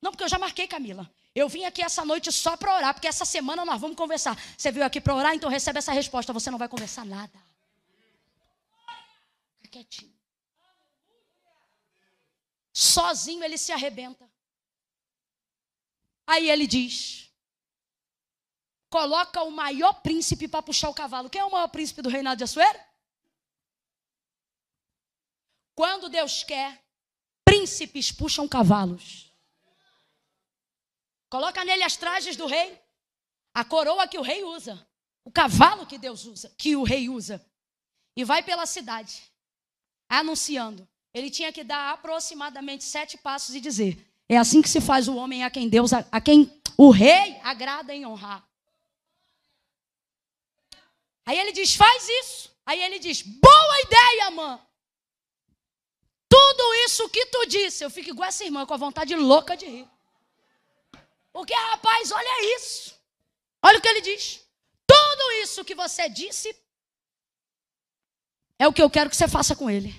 [0.00, 1.10] Não, porque eu já marquei, Camila.
[1.34, 4.36] Eu vim aqui essa noite só para orar, porque essa semana nós vamos conversar.
[4.56, 6.32] Você veio aqui para orar, então recebe essa resposta.
[6.32, 7.38] Você não vai conversar nada.
[9.60, 10.20] Fica quietinho
[12.80, 14.30] sozinho ele se arrebenta.
[16.26, 17.30] Aí ele diz:
[18.88, 21.28] coloca o maior príncipe para puxar o cavalo.
[21.28, 22.78] Quem é o maior príncipe do reinado de Assuero?
[25.74, 26.82] Quando Deus quer,
[27.44, 29.29] príncipes puxam cavalos.
[31.30, 32.78] Coloca nele as trajes do rei,
[33.54, 34.86] a coroa que o rei usa,
[35.24, 37.44] o cavalo que Deus usa, que o rei usa,
[38.16, 39.22] e vai pela cidade,
[40.08, 45.08] anunciando: ele tinha que dar aproximadamente sete passos e dizer: É assim que se faz
[45.08, 48.44] o homem a quem Deus, a, quem o rei agrada em honrar.
[51.24, 52.50] Aí ele diz: Faz isso.
[52.66, 54.60] Aí ele diz: Boa ideia, mãe.
[56.28, 59.66] Tudo isso que tu disse, eu fico igual essa irmã, com a vontade louca de
[59.66, 59.88] rir.
[61.32, 62.94] Porque, rapaz, olha isso.
[63.62, 64.40] Olha o que ele diz.
[64.86, 66.56] Tudo isso que você disse
[68.58, 69.94] é o que eu quero que você faça com ele.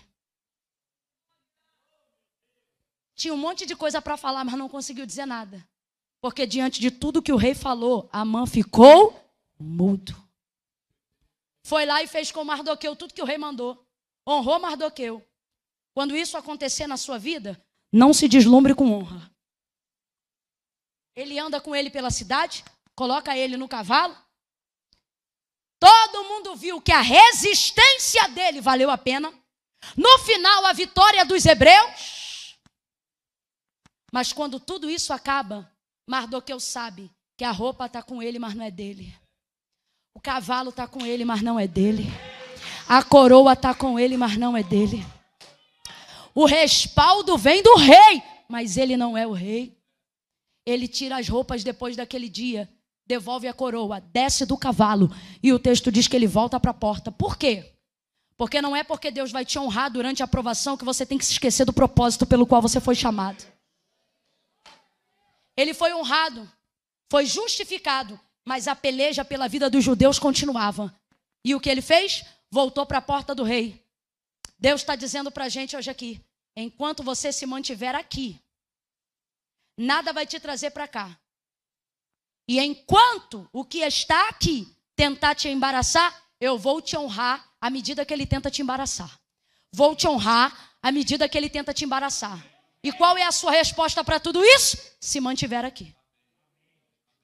[3.15, 5.67] Tinha um monte de coisa para falar, mas não conseguiu dizer nada.
[6.19, 9.19] Porque diante de tudo que o rei falou, Amã ficou
[9.59, 10.15] mudo.
[11.63, 13.87] Foi lá e fez com Mardoqueu tudo que o rei mandou.
[14.27, 15.25] Honrou Mardoqueu.
[15.93, 19.30] Quando isso acontecer na sua vida, não se deslumbre com honra.
[21.15, 22.63] Ele anda com ele pela cidade,
[22.95, 24.15] coloca ele no cavalo.
[25.79, 29.33] Todo mundo viu que a resistência dele valeu a pena.
[29.97, 32.55] No final, a vitória dos hebreus.
[34.11, 35.71] Mas quando tudo isso acaba,
[36.07, 39.17] Mardoqueu sabe que a roupa está com ele, mas não é dele.
[40.13, 42.05] O cavalo está com ele, mas não é dele.
[42.87, 45.05] A coroa está com ele, mas não é dele.
[46.35, 49.80] O respaldo vem do rei, mas ele não é o rei.
[50.65, 52.69] Ele tira as roupas depois daquele dia,
[53.05, 55.09] devolve a coroa, desce do cavalo
[55.41, 57.11] e o texto diz que ele volta para a porta.
[57.11, 57.73] Por quê?
[58.37, 61.25] Porque não é porque Deus vai te honrar durante a aprovação que você tem que
[61.25, 63.45] se esquecer do propósito pelo qual você foi chamado.
[65.55, 66.49] Ele foi honrado,
[67.11, 70.93] foi justificado, mas a peleja pela vida dos judeus continuava.
[71.43, 72.23] E o que ele fez?
[72.49, 73.83] Voltou para a porta do rei.
[74.57, 76.21] Deus está dizendo para a gente hoje aqui:
[76.55, 78.39] enquanto você se mantiver aqui,
[79.81, 81.17] nada vai te trazer para cá.
[82.47, 88.05] E enquanto o que está aqui tentar te embaraçar, eu vou te honrar à medida
[88.05, 89.19] que ele tenta te embaraçar.
[89.71, 92.45] Vou te honrar à medida que ele tenta te embaraçar.
[92.83, 94.77] E qual é a sua resposta para tudo isso?
[94.99, 95.95] Se mantiver aqui.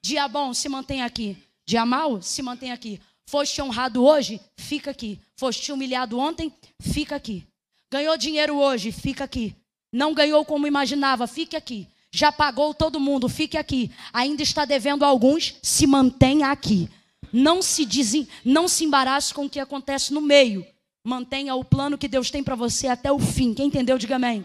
[0.00, 1.36] Dia bom, se mantém aqui.
[1.66, 3.00] Dia mal, se mantém aqui.
[3.26, 4.40] Foste honrado hoje?
[4.56, 5.20] Fica aqui.
[5.36, 6.52] Foste humilhado ontem?
[6.80, 7.46] Fica aqui.
[7.90, 8.92] Ganhou dinheiro hoje?
[8.92, 9.54] Fica aqui.
[9.92, 11.26] Não ganhou como imaginava?
[11.26, 11.88] Fique aqui.
[12.18, 13.28] Já pagou todo mundo?
[13.28, 13.92] Fique aqui.
[14.12, 15.54] Ainda está devendo a alguns?
[15.62, 16.88] Se mantenha aqui.
[17.32, 20.66] Não se dizem, não se embarace com o que acontece no meio.
[21.06, 23.54] Mantenha o plano que Deus tem para você até o fim.
[23.54, 24.44] Quem entendeu, diga amém.